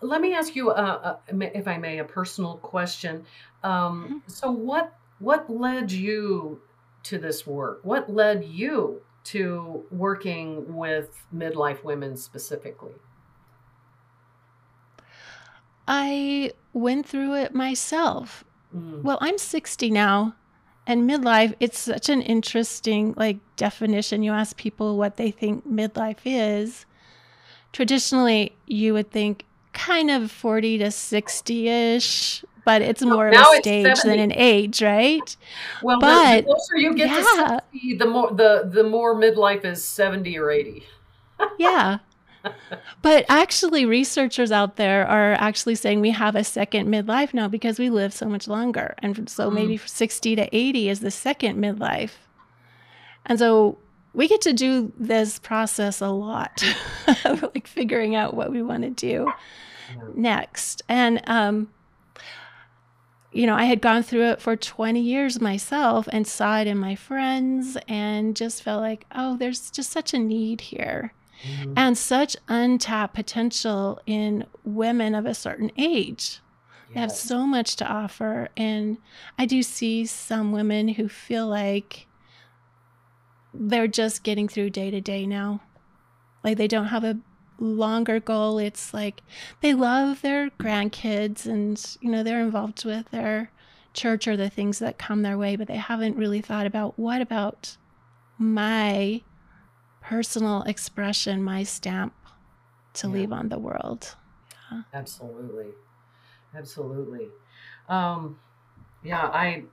let 0.00 0.20
me 0.20 0.34
ask 0.34 0.54
you, 0.56 0.70
uh, 0.70 1.18
uh, 1.28 1.36
if 1.40 1.68
I 1.68 1.78
may, 1.78 1.98
a 1.98 2.04
personal 2.04 2.58
question. 2.58 3.26
Um, 3.62 4.16
so 4.26 4.50
what 4.50 4.98
what 5.18 5.48
led 5.50 5.90
you 5.92 6.62
to 7.04 7.18
this 7.18 7.46
work? 7.46 7.80
What 7.84 8.10
led 8.10 8.44
you 8.44 9.02
to 9.24 9.86
working 9.90 10.76
with 10.76 11.26
midlife 11.34 11.82
women 11.84 12.16
specifically? 12.16 12.96
I 15.88 16.52
went 16.72 17.06
through 17.06 17.34
it 17.34 17.54
myself. 17.54 18.44
Mm, 18.74 19.02
Well, 19.02 19.18
I'm 19.20 19.38
60 19.38 19.90
now, 19.90 20.34
and 20.86 21.08
midlife, 21.08 21.54
it's 21.60 21.78
such 21.78 22.08
an 22.08 22.22
interesting 22.22 23.14
like 23.16 23.38
definition. 23.56 24.22
You 24.22 24.32
ask 24.32 24.56
people 24.56 24.96
what 24.96 25.16
they 25.16 25.30
think 25.30 25.66
midlife 25.68 26.18
is. 26.24 26.86
Traditionally, 27.72 28.56
you 28.66 28.94
would 28.94 29.10
think 29.10 29.44
kind 29.72 30.10
of 30.10 30.30
40 30.30 30.78
to 30.78 30.86
60-ish, 30.86 32.44
but 32.64 32.82
it's 32.82 33.04
Well, 33.04 33.14
more 33.14 33.28
of 33.28 33.34
a 33.34 33.44
stage 33.60 34.00
than 34.02 34.18
an 34.18 34.32
age, 34.34 34.82
right? 34.82 35.36
Well, 35.82 35.98
the- 36.00 36.06
but- 36.06 36.36
the, 36.38 36.42
closer 36.44 36.76
you 36.76 36.94
get 36.94 37.08
yeah. 37.08 37.16
to 37.16 37.62
sixty, 37.72 37.96
the 37.96 38.06
more 38.06 38.30
the 38.32 38.68
the 38.72 38.82
more 38.82 39.14
midlife 39.14 39.64
is 39.64 39.84
seventy 39.84 40.36
or 40.38 40.50
eighty. 40.50 40.84
Yeah. 41.58 41.98
But 43.02 43.24
actually, 43.28 43.84
researchers 43.86 44.50
out 44.52 44.76
there 44.76 45.06
are 45.06 45.32
actually 45.34 45.74
saying 45.76 46.00
we 46.00 46.10
have 46.10 46.34
a 46.34 46.44
second 46.44 46.88
midlife 46.88 47.32
now 47.34 47.48
because 47.48 47.78
we 47.78 47.90
live 47.90 48.12
so 48.12 48.26
much 48.26 48.48
longer. 48.48 48.94
And 48.98 49.28
so 49.28 49.50
Mm. 49.50 49.54
maybe 49.54 49.76
60 49.76 50.36
to 50.36 50.48
80 50.56 50.88
is 50.88 51.00
the 51.00 51.10
second 51.10 51.58
midlife. 51.58 52.12
And 53.24 53.38
so 53.38 53.78
we 54.14 54.28
get 54.28 54.40
to 54.42 54.52
do 54.52 54.92
this 54.98 55.38
process 55.38 56.00
a 56.00 56.08
lot, 56.08 56.62
like 57.24 57.66
figuring 57.66 58.14
out 58.14 58.34
what 58.34 58.50
we 58.50 58.62
want 58.62 58.82
to 58.82 58.90
do 58.90 59.32
next. 60.14 60.82
And, 60.88 61.20
um, 61.28 61.68
you 63.32 63.46
know, 63.46 63.54
I 63.54 63.64
had 63.64 63.80
gone 63.82 64.02
through 64.02 64.30
it 64.30 64.40
for 64.40 64.56
20 64.56 65.00
years 65.00 65.40
myself 65.40 66.08
and 66.10 66.26
saw 66.26 66.58
it 66.60 66.66
in 66.66 66.78
my 66.78 66.94
friends 66.94 67.76
and 67.86 68.34
just 68.34 68.62
felt 68.62 68.80
like, 68.80 69.04
oh, 69.14 69.36
there's 69.36 69.70
just 69.70 69.90
such 69.92 70.14
a 70.14 70.18
need 70.18 70.60
here 70.62 71.12
Mhm. 71.42 71.74
and 71.76 71.98
such 71.98 72.36
untapped 72.48 73.14
potential 73.14 74.00
in 74.06 74.46
women 74.64 75.14
of 75.14 75.26
a 75.26 75.34
certain 75.34 75.70
age. 75.76 76.40
They 76.94 77.00
have 77.00 77.12
so 77.12 77.46
much 77.46 77.76
to 77.76 77.86
offer. 77.86 78.48
And 78.56 78.98
I 79.38 79.44
do 79.44 79.62
see 79.62 80.06
some 80.06 80.52
women 80.52 80.88
who 80.88 81.08
feel 81.08 81.46
like 81.46 82.06
they're 83.52 83.88
just 83.88 84.22
getting 84.22 84.48
through 84.48 84.70
day 84.70 84.90
to 84.90 85.00
day 85.00 85.26
now. 85.26 85.60
Like 86.44 86.56
they 86.58 86.68
don't 86.68 86.86
have 86.86 87.04
a 87.04 87.18
longer 87.58 88.20
goal. 88.20 88.58
It's 88.58 88.94
like 88.94 89.22
they 89.60 89.74
love 89.74 90.22
their 90.22 90.50
grandkids 90.50 91.46
and, 91.46 91.82
you 92.00 92.10
know, 92.10 92.22
they're 92.22 92.40
involved 92.42 92.84
with 92.84 93.10
their 93.10 93.50
church 93.92 94.28
or 94.28 94.36
the 94.36 94.50
things 94.50 94.78
that 94.78 94.98
come 94.98 95.22
their 95.22 95.38
way, 95.38 95.56
but 95.56 95.68
they 95.68 95.76
haven't 95.76 96.16
really 96.16 96.40
thought 96.40 96.66
about 96.66 96.98
what 96.98 97.20
about 97.20 97.76
my 98.38 99.22
personal 100.08 100.62
expression, 100.62 101.42
my 101.42 101.64
stamp 101.64 102.14
to 102.94 103.08
Yeah. 103.08 103.12
leave 103.14 103.32
on 103.32 103.48
the 103.48 103.58
world. 103.58 104.16
Absolutely. 104.94 105.72
Absolutely. 106.54 107.28
Um, 107.88 108.38
yeah, 109.02 109.26
I, 109.26 109.64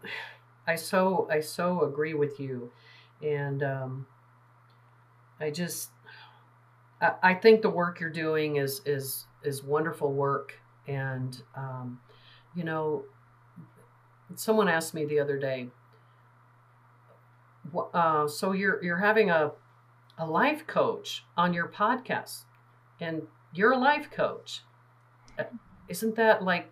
I 0.67 0.75
so, 0.75 1.27
I 1.31 1.39
so 1.39 1.83
agree 1.83 2.13
with 2.13 2.39
you. 2.39 2.71
And, 3.21 3.63
um, 3.63 4.07
I 5.39 5.51
just, 5.51 5.91
I, 6.99 7.13
I 7.21 7.33
think 7.35 7.61
the 7.61 7.69
work 7.69 7.99
you're 7.99 8.09
doing 8.09 8.57
is, 8.57 8.81
is, 8.85 9.25
is 9.43 9.63
wonderful 9.63 10.11
work. 10.11 10.59
And, 10.87 11.41
um, 11.55 11.99
you 12.55 12.63
know, 12.63 13.05
someone 14.35 14.67
asked 14.67 14.93
me 14.93 15.05
the 15.05 15.19
other 15.19 15.37
day, 15.37 15.69
uh, 17.93 18.27
so 18.27 18.51
you're, 18.51 18.83
you're 18.83 18.97
having 18.97 19.29
a, 19.29 19.51
a 20.17 20.25
life 20.25 20.65
coach 20.67 21.25
on 21.35 21.53
your 21.53 21.67
podcast 21.67 22.43
and 22.99 23.23
you're 23.53 23.71
a 23.71 23.77
life 23.77 24.09
coach 24.11 24.61
isn't 25.87 26.15
that 26.15 26.43
like 26.43 26.71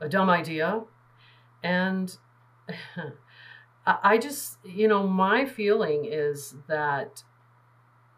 a 0.00 0.08
dumb 0.08 0.30
idea? 0.30 0.82
And 1.62 2.14
I 3.86 4.18
just, 4.18 4.58
you 4.64 4.88
know, 4.88 5.06
my 5.06 5.44
feeling 5.44 6.06
is 6.06 6.54
that 6.68 7.22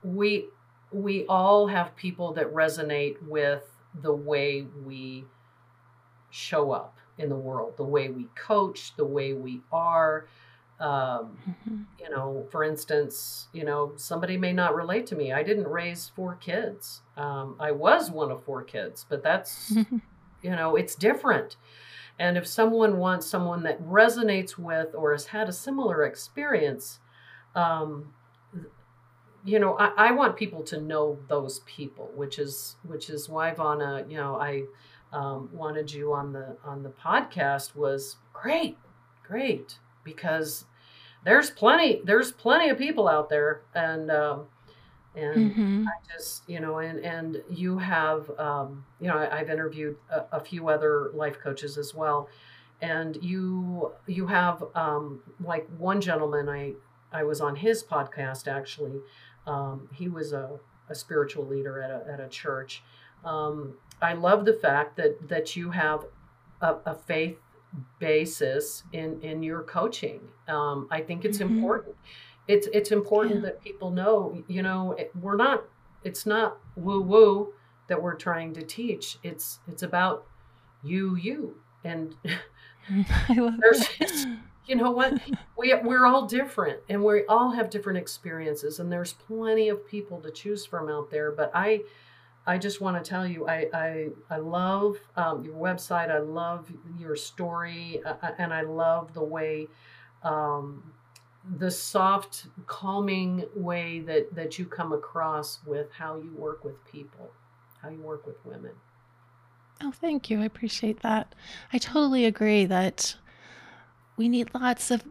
we 0.02 0.48
we 0.92 1.26
all 1.26 1.66
have 1.66 1.96
people 1.96 2.32
that 2.34 2.52
resonate 2.54 3.16
with 3.26 3.64
the 4.02 4.14
way 4.14 4.66
we 4.84 5.24
show 6.30 6.70
up 6.70 6.98
in 7.18 7.28
the 7.28 7.36
world, 7.36 7.76
the 7.76 7.84
way 7.84 8.08
we 8.08 8.26
coach, 8.36 8.94
the 8.96 9.04
way 9.04 9.32
we 9.32 9.60
are. 9.72 10.26
Um, 10.80 11.38
Mhm. 11.68 11.86
you 11.98 12.10
know, 12.10 12.46
for 12.50 12.62
instance, 12.64 13.48
you 13.52 13.64
know, 13.64 13.92
somebody 13.96 14.36
may 14.36 14.52
not 14.52 14.74
relate 14.74 15.06
to 15.06 15.16
me. 15.16 15.32
I 15.32 15.42
didn't 15.42 15.68
raise 15.68 16.08
four 16.10 16.36
kids. 16.36 17.02
Um, 17.16 17.56
I 17.58 17.72
was 17.72 18.10
one 18.10 18.30
of 18.30 18.42
four 18.44 18.62
kids, 18.62 19.06
but 19.08 19.22
that's, 19.22 19.74
you 20.42 20.50
know, 20.50 20.76
it's 20.76 20.94
different. 20.94 21.56
And 22.18 22.36
if 22.36 22.46
someone 22.46 22.98
wants 22.98 23.26
someone 23.26 23.62
that 23.64 23.82
resonates 23.82 24.58
with 24.58 24.94
or 24.94 25.12
has 25.12 25.26
had 25.26 25.48
a 25.48 25.52
similar 25.52 26.04
experience, 26.04 27.00
um, 27.54 28.14
you 29.44 29.58
know, 29.58 29.76
I, 29.78 30.08
I 30.08 30.10
want 30.12 30.36
people 30.36 30.62
to 30.64 30.80
know 30.80 31.18
those 31.28 31.60
people, 31.60 32.10
which 32.14 32.38
is 32.38 32.76
which 32.82 33.08
is 33.10 33.28
why 33.28 33.52
Vauna, 33.52 34.08
you 34.10 34.16
know, 34.16 34.36
I 34.36 34.64
um, 35.12 35.48
wanted 35.52 35.92
you 35.92 36.12
on 36.12 36.32
the 36.32 36.56
on 36.64 36.82
the 36.82 36.90
podcast 36.90 37.76
was 37.76 38.16
great, 38.32 38.76
great 39.26 39.78
because 40.06 40.66
there's 41.24 41.50
plenty 41.50 42.02
there's 42.06 42.32
plenty 42.32 42.70
of 42.70 42.78
people 42.78 43.08
out 43.08 43.30
there 43.30 43.62
and 43.74 44.10
um, 44.12 44.48
and 45.14 45.54
Mhm. 45.56 45.86
I 45.86 46.14
just 46.16 46.48
you 46.48 46.60
know 46.60 46.78
and 46.78 47.00
and 47.00 47.42
you 47.50 47.78
have 47.78 48.30
um, 48.38 48.86
you 49.00 49.08
know 49.08 49.18
I, 49.18 49.40
I've 49.40 49.50
interviewed 49.50 49.96
a, 50.10 50.24
a 50.32 50.40
few 50.40 50.68
other 50.68 51.10
life 51.14 51.38
coaches 51.40 51.78
as 51.78 51.94
well 51.94 52.28
and 52.80 53.16
you 53.22 53.92
you 54.06 54.26
have 54.28 54.64
um, 54.74 55.22
like 55.40 55.68
one 55.78 56.00
gentleman 56.00 56.48
I 56.48 56.74
I 57.12 57.24
was 57.24 57.40
on 57.40 57.56
his 57.56 57.84
podcast 57.84 58.48
actually 58.48 59.00
um, 59.46 59.88
he 59.92 60.08
was 60.08 60.32
a, 60.32 60.60
a 60.88 60.94
spiritual 60.94 61.46
leader 61.46 61.80
at 61.82 61.90
a, 61.90 62.12
at 62.12 62.20
a 62.20 62.28
church 62.28 62.82
um, 63.24 63.76
I 64.02 64.14
love 64.14 64.44
the 64.44 64.54
fact 64.54 64.96
that 64.96 65.28
that 65.28 65.56
you 65.56 65.70
have 65.70 66.04
a, 66.60 66.76
a 66.86 66.94
faith 66.94 67.38
basis 67.98 68.84
in 68.92 69.20
in 69.22 69.42
your 69.42 69.62
coaching. 69.62 70.20
Um, 70.48 70.86
I 70.90 71.00
think 71.00 71.24
it's 71.24 71.38
Mhm. 71.38 71.50
important. 71.58 71.96
It's 72.48 72.68
it's 72.72 72.92
important 72.92 73.36
Yeah. 73.36 73.40
that 73.42 73.60
people 73.60 73.90
know 73.90 74.42
you 74.48 74.62
know 74.62 74.92
it, 74.92 75.10
we're 75.20 75.36
not 75.36 75.64
it's 76.04 76.26
not 76.26 76.58
woo 76.76 77.00
woo 77.00 77.52
that 77.88 78.00
we're 78.02 78.14
trying 78.14 78.52
to 78.54 78.62
teach. 78.62 79.18
It's 79.22 79.60
it's 79.68 79.82
about 79.82 80.26
you 80.82 81.16
you. 81.16 81.56
And 81.84 82.16
I 83.28 83.34
love 83.34 83.54
There's- 83.60 84.26
you 84.66 84.74
know 84.76 84.90
what? 84.90 85.20
We 85.58 85.72
we're 85.74 86.04
all 86.06 86.26
different 86.26 86.80
and 86.90 87.02
we 87.02 87.24
all 87.26 87.50
have 87.52 87.70
different 87.70 87.98
experiences 87.98 88.78
and 88.78 88.92
there's 88.92 89.14
plenty 89.14 89.68
of 89.70 89.86
people 89.86 90.20
to 90.20 90.30
choose 90.30 90.66
from 90.66 90.90
out 90.90 91.10
there 91.10 91.30
but 91.32 91.50
i 91.54 91.80
i 92.46 92.58
just 92.58 92.80
want 92.80 93.02
to 93.02 93.08
tell 93.08 93.26
you 93.26 93.46
i 93.46 93.68
i, 93.72 94.08
I 94.30 94.38
love 94.38 94.96
um, 95.16 95.44
your 95.44 95.54
website 95.54 96.10
i 96.10 96.18
love 96.18 96.70
your 96.98 97.16
story 97.16 98.00
uh, 98.04 98.14
uh, 98.22 98.32
and 98.38 98.52
i 98.52 98.62
love 98.62 99.14
the 99.14 99.24
way 99.24 99.68
um, 100.22 100.92
the 101.58 101.70
soft 101.70 102.46
calming 102.66 103.44
way 103.54 104.00
that 104.00 104.34
that 104.34 104.58
you 104.58 104.66
come 104.66 104.92
across 104.92 105.60
with 105.66 105.92
how 105.92 106.16
you 106.16 106.32
work 106.36 106.64
with 106.64 106.84
people 106.84 107.30
how 107.82 107.88
you 107.88 108.00
work 108.00 108.26
with 108.26 108.44
women 108.44 108.72
Oh, 109.82 109.92
thank 109.92 110.30
you. 110.30 110.40
I 110.40 110.46
appreciate 110.46 111.00
that. 111.00 111.34
I 111.72 111.78
totally 111.78 112.24
agree 112.24 112.64
that 112.64 113.14
we 114.16 114.28
need 114.28 114.54
lots 114.54 114.90
of 114.90 115.04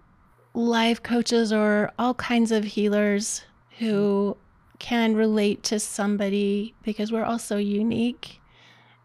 life 0.53 1.03
coaches 1.03 1.53
or 1.53 1.91
all 1.99 2.13
kinds 2.15 2.51
of 2.51 2.63
healers 2.63 3.43
who 3.77 4.37
can 4.79 5.15
relate 5.15 5.63
to 5.63 5.79
somebody 5.79 6.75
because 6.83 7.11
we're 7.11 7.23
all 7.23 7.39
so 7.39 7.57
unique 7.57 8.41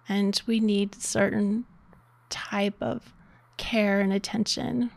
and 0.08 0.40
we 0.46 0.60
need 0.60 0.94
certain 1.00 1.64
type 2.28 2.80
of 2.80 3.12
care 3.56 4.00
and 4.00 4.12
attention 4.12 4.90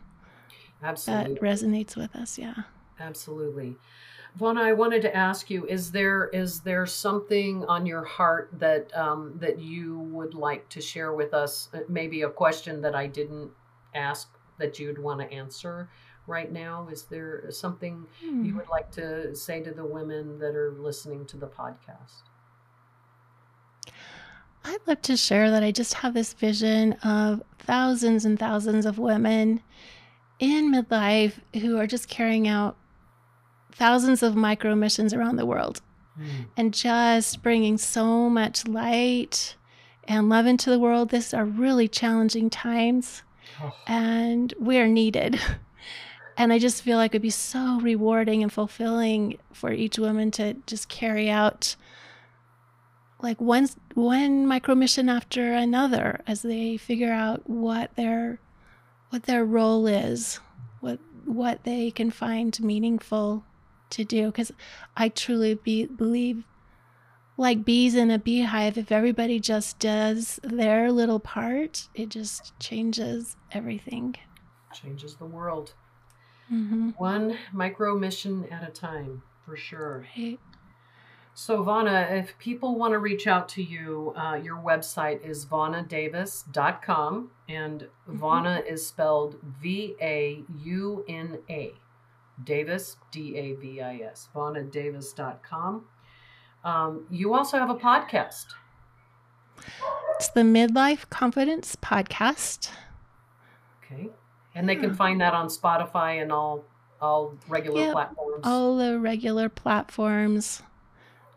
absolutely 0.82 1.34
that 1.34 1.42
resonates 1.42 1.96
with 1.96 2.14
us. 2.16 2.38
Yeah. 2.38 2.54
Absolutely. 2.98 3.76
Vauna, 4.38 4.62
I 4.62 4.72
wanted 4.72 5.02
to 5.02 5.16
ask 5.16 5.48
you: 5.48 5.64
Is 5.66 5.92
there 5.92 6.28
is 6.28 6.60
there 6.60 6.86
something 6.86 7.64
on 7.66 7.86
your 7.86 8.04
heart 8.04 8.50
that 8.54 8.94
um, 8.96 9.34
that 9.36 9.60
you 9.60 9.98
would 9.98 10.34
like 10.34 10.68
to 10.70 10.80
share 10.80 11.12
with 11.12 11.32
us? 11.32 11.68
Uh, 11.72 11.80
Maybe 11.88 12.22
a 12.22 12.30
question 12.30 12.80
that 12.82 12.94
I 12.94 13.06
didn't 13.06 13.50
ask 13.94 14.28
that 14.58 14.78
you'd 14.78 14.98
want 14.98 15.20
to 15.20 15.32
answer 15.32 15.88
right 16.26 16.50
now. 16.52 16.88
Is 16.90 17.02
there 17.04 17.50
something 17.50 18.06
Hmm. 18.20 18.44
you 18.44 18.54
would 18.56 18.68
like 18.68 18.90
to 18.92 19.34
say 19.36 19.62
to 19.62 19.70
the 19.72 19.84
women 19.84 20.38
that 20.38 20.54
are 20.56 20.72
listening 20.72 21.26
to 21.26 21.36
the 21.36 21.46
podcast? 21.46 22.22
I'd 24.64 24.78
love 24.86 25.02
to 25.02 25.16
share 25.16 25.50
that 25.50 25.62
I 25.62 25.70
just 25.72 25.94
have 25.94 26.14
this 26.14 26.32
vision 26.32 26.94
of 27.04 27.42
thousands 27.58 28.24
and 28.24 28.38
thousands 28.38 28.86
of 28.86 28.98
women 28.98 29.62
in 30.38 30.72
midlife 30.72 31.34
who 31.60 31.76
are 31.78 31.86
just 31.86 32.08
carrying 32.08 32.48
out 32.48 32.76
thousands 33.72 34.22
of 34.22 34.34
micro 34.36 34.74
missions 34.74 35.12
around 35.12 35.36
the 35.36 35.46
world 35.46 35.80
and 36.56 36.72
just 36.72 37.42
bringing 37.42 37.76
so 37.76 38.30
much 38.30 38.68
light 38.68 39.56
and 40.04 40.28
love 40.28 40.46
into 40.46 40.70
the 40.70 40.78
world. 40.78 41.10
These 41.10 41.34
are 41.34 41.44
really 41.44 41.88
challenging 41.88 42.48
times 42.50 43.22
Oh, 43.60 43.72
and 43.86 44.54
we're 44.58 44.86
needed. 44.86 45.38
And 46.36 46.52
I 46.52 46.58
just 46.58 46.82
feel 46.82 46.96
like 46.96 47.12
it'd 47.12 47.22
be 47.22 47.30
so 47.30 47.80
rewarding 47.80 48.42
and 48.42 48.52
fulfilling 48.52 49.38
for 49.52 49.72
each 49.72 49.98
woman 49.98 50.30
to 50.32 50.54
just 50.66 50.88
carry 50.88 51.30
out 51.30 51.76
like 53.20 53.40
one 53.40 53.68
one 53.94 54.46
micro 54.46 54.74
mission 54.74 55.08
after 55.08 55.54
another 55.54 56.20
as 56.26 56.42
they 56.42 56.76
figure 56.76 57.12
out 57.12 57.48
what 57.48 57.94
their 57.96 58.38
what 59.10 59.24
their 59.24 59.44
role 59.44 59.86
is, 59.86 60.40
what 60.80 60.98
what 61.24 61.64
they 61.64 61.90
can 61.90 62.10
find 62.10 62.58
meaningful 62.60 63.44
to 63.90 64.04
do. 64.04 64.26
Because 64.26 64.52
I 64.96 65.08
truly 65.08 65.54
be, 65.54 65.86
believe, 65.86 66.44
like 67.36 67.64
bees 67.64 67.94
in 67.94 68.10
a 68.10 68.18
beehive, 68.18 68.76
if 68.76 68.92
everybody 68.92 69.40
just 69.40 69.78
does 69.78 70.38
their 70.42 70.92
little 70.92 71.20
part, 71.20 71.88
it 71.94 72.08
just 72.08 72.58
changes 72.60 73.36
everything. 73.52 74.16
changes 74.72 75.14
the 75.14 75.24
world 75.24 75.74
hmm 76.48 76.90
one 76.96 77.36
micro 77.52 77.96
mission 77.98 78.46
at 78.50 78.66
a 78.68 78.70
time, 78.70 79.22
for 79.44 79.56
sure. 79.56 80.06
Right. 80.16 80.38
So, 81.36 81.64
Vauna, 81.64 82.12
if 82.12 82.38
people 82.38 82.76
want 82.78 82.92
to 82.92 82.98
reach 82.98 83.26
out 83.26 83.48
to 83.50 83.62
you, 83.62 84.12
uh, 84.16 84.34
your 84.36 84.56
website 84.56 85.24
is 85.26 85.44
vaunadavis.com, 85.46 87.30
and 87.48 87.88
Mhm. 88.08 88.18
Vauna 88.20 88.64
is 88.64 88.86
spelled 88.86 89.36
V 89.42 89.96
A 90.00 90.44
U 90.62 91.04
N 91.08 91.38
A. 91.50 91.74
Davis, 92.42 92.96
D 93.10 93.36
A 93.36 93.54
V 93.54 93.80
I 93.80 93.96
S. 93.98 94.28
vaunadavis.com. 94.34 95.86
Um, 96.64 97.06
you 97.10 97.34
also 97.34 97.58
have 97.58 97.70
a 97.70 97.74
podcast. 97.74 98.46
It's 100.16 100.28
the 100.28 100.40
Midlife 100.42 101.08
Confidence 101.10 101.76
Podcast. 101.76 102.70
Okay. 103.82 104.10
And 104.54 104.68
they 104.68 104.76
can 104.76 104.94
find 104.94 105.20
that 105.20 105.34
on 105.34 105.48
Spotify 105.48 106.22
and 106.22 106.30
all 106.30 106.64
all 107.00 107.34
regular 107.48 107.80
Yep. 107.80 107.92
platforms. 107.92 108.40
All 108.44 108.76
the 108.76 108.98
regular 108.98 109.48
platforms. 109.48 110.62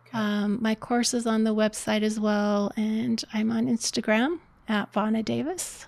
Okay. 0.07 0.17
Um, 0.17 0.59
my 0.61 0.75
course 0.75 1.13
is 1.13 1.27
on 1.27 1.43
the 1.43 1.53
website 1.53 2.03
as 2.03 2.19
well, 2.19 2.71
and 2.77 3.21
I'm 3.33 3.51
on 3.51 3.65
Instagram 3.65 4.39
at 4.69 4.93
Vauna 4.93 5.25
Davis. 5.25 5.85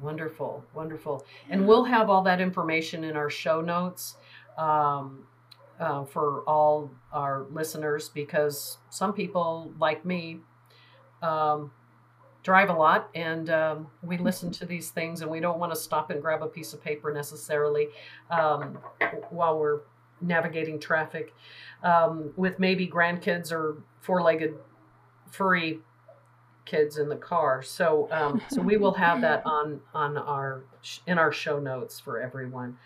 Wonderful, 0.00 0.64
wonderful. 0.74 1.24
And 1.48 1.68
we'll 1.68 1.84
have 1.84 2.10
all 2.10 2.22
that 2.22 2.40
information 2.40 3.04
in 3.04 3.16
our 3.16 3.30
show 3.30 3.60
notes. 3.60 4.16
Um, 4.58 5.26
uh, 5.78 6.04
for 6.04 6.42
all 6.46 6.90
our 7.12 7.44
listeners 7.50 8.08
because 8.08 8.78
some 8.90 9.12
people, 9.12 9.72
like 9.78 10.04
me, 10.04 10.38
um, 11.22 11.70
drive 12.46 12.70
a 12.70 12.72
lot 12.72 13.10
and 13.16 13.50
um, 13.50 13.88
we 14.04 14.16
listen 14.16 14.52
to 14.52 14.64
these 14.64 14.90
things 14.90 15.20
and 15.20 15.28
we 15.28 15.40
don't 15.40 15.58
want 15.58 15.72
to 15.72 15.76
stop 15.76 16.10
and 16.10 16.22
grab 16.22 16.44
a 16.44 16.46
piece 16.46 16.72
of 16.72 16.80
paper 16.80 17.12
necessarily 17.12 17.88
um, 18.30 18.78
while 19.30 19.58
we're 19.58 19.80
navigating 20.20 20.78
traffic. 20.78 21.34
Um, 21.82 22.32
with 22.36 22.60
maybe 22.60 22.86
grandkids 22.86 23.50
or 23.50 23.82
four-legged 24.00 24.54
furry 25.28 25.80
kids 26.66 26.98
in 26.98 27.08
the 27.08 27.16
car. 27.16 27.64
So 27.64 28.08
um, 28.12 28.40
so 28.48 28.62
we 28.62 28.76
will 28.76 28.94
have 28.94 29.20
that 29.22 29.42
on 29.46 29.80
on 29.92 30.16
our 30.16 30.62
in 31.08 31.18
our 31.18 31.32
show 31.32 31.58
notes 31.58 31.98
for 31.98 32.20
everyone 32.20 32.78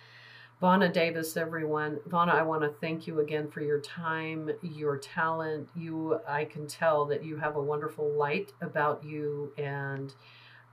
Vauna 0.61 0.93
Davis, 0.93 1.39
everyone. 1.39 2.01
Vauna, 2.07 2.35
I 2.35 2.43
want 2.43 2.63
to 2.63 2.69
thank 2.69 3.07
you 3.07 3.21
again 3.21 3.49
for 3.49 3.63
your 3.63 3.81
time, 3.81 4.51
your 4.61 4.99
talent. 4.99 5.71
You, 5.75 6.21
I 6.29 6.45
can 6.45 6.67
tell 6.67 7.07
that 7.07 7.25
you 7.25 7.39
have 7.39 7.57
a 7.57 7.63
wonderful 7.63 8.11
light 8.13 8.53
about 8.61 9.03
you, 9.03 9.55
and 9.57 10.15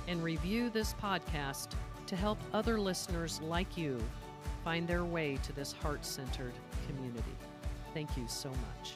and 0.08 0.22
review 0.22 0.70
this 0.70 0.94
podcast 0.94 1.68
to 2.06 2.16
help 2.16 2.38
other 2.52 2.78
listeners 2.78 3.40
like 3.42 3.76
you 3.76 4.00
find 4.64 4.86
their 4.86 5.04
way 5.04 5.38
to 5.42 5.52
this 5.52 5.72
heart 5.72 6.04
centered 6.04 6.52
community. 6.86 7.36
Thank 7.94 8.16
you 8.16 8.24
so 8.28 8.50
much. 8.50 8.94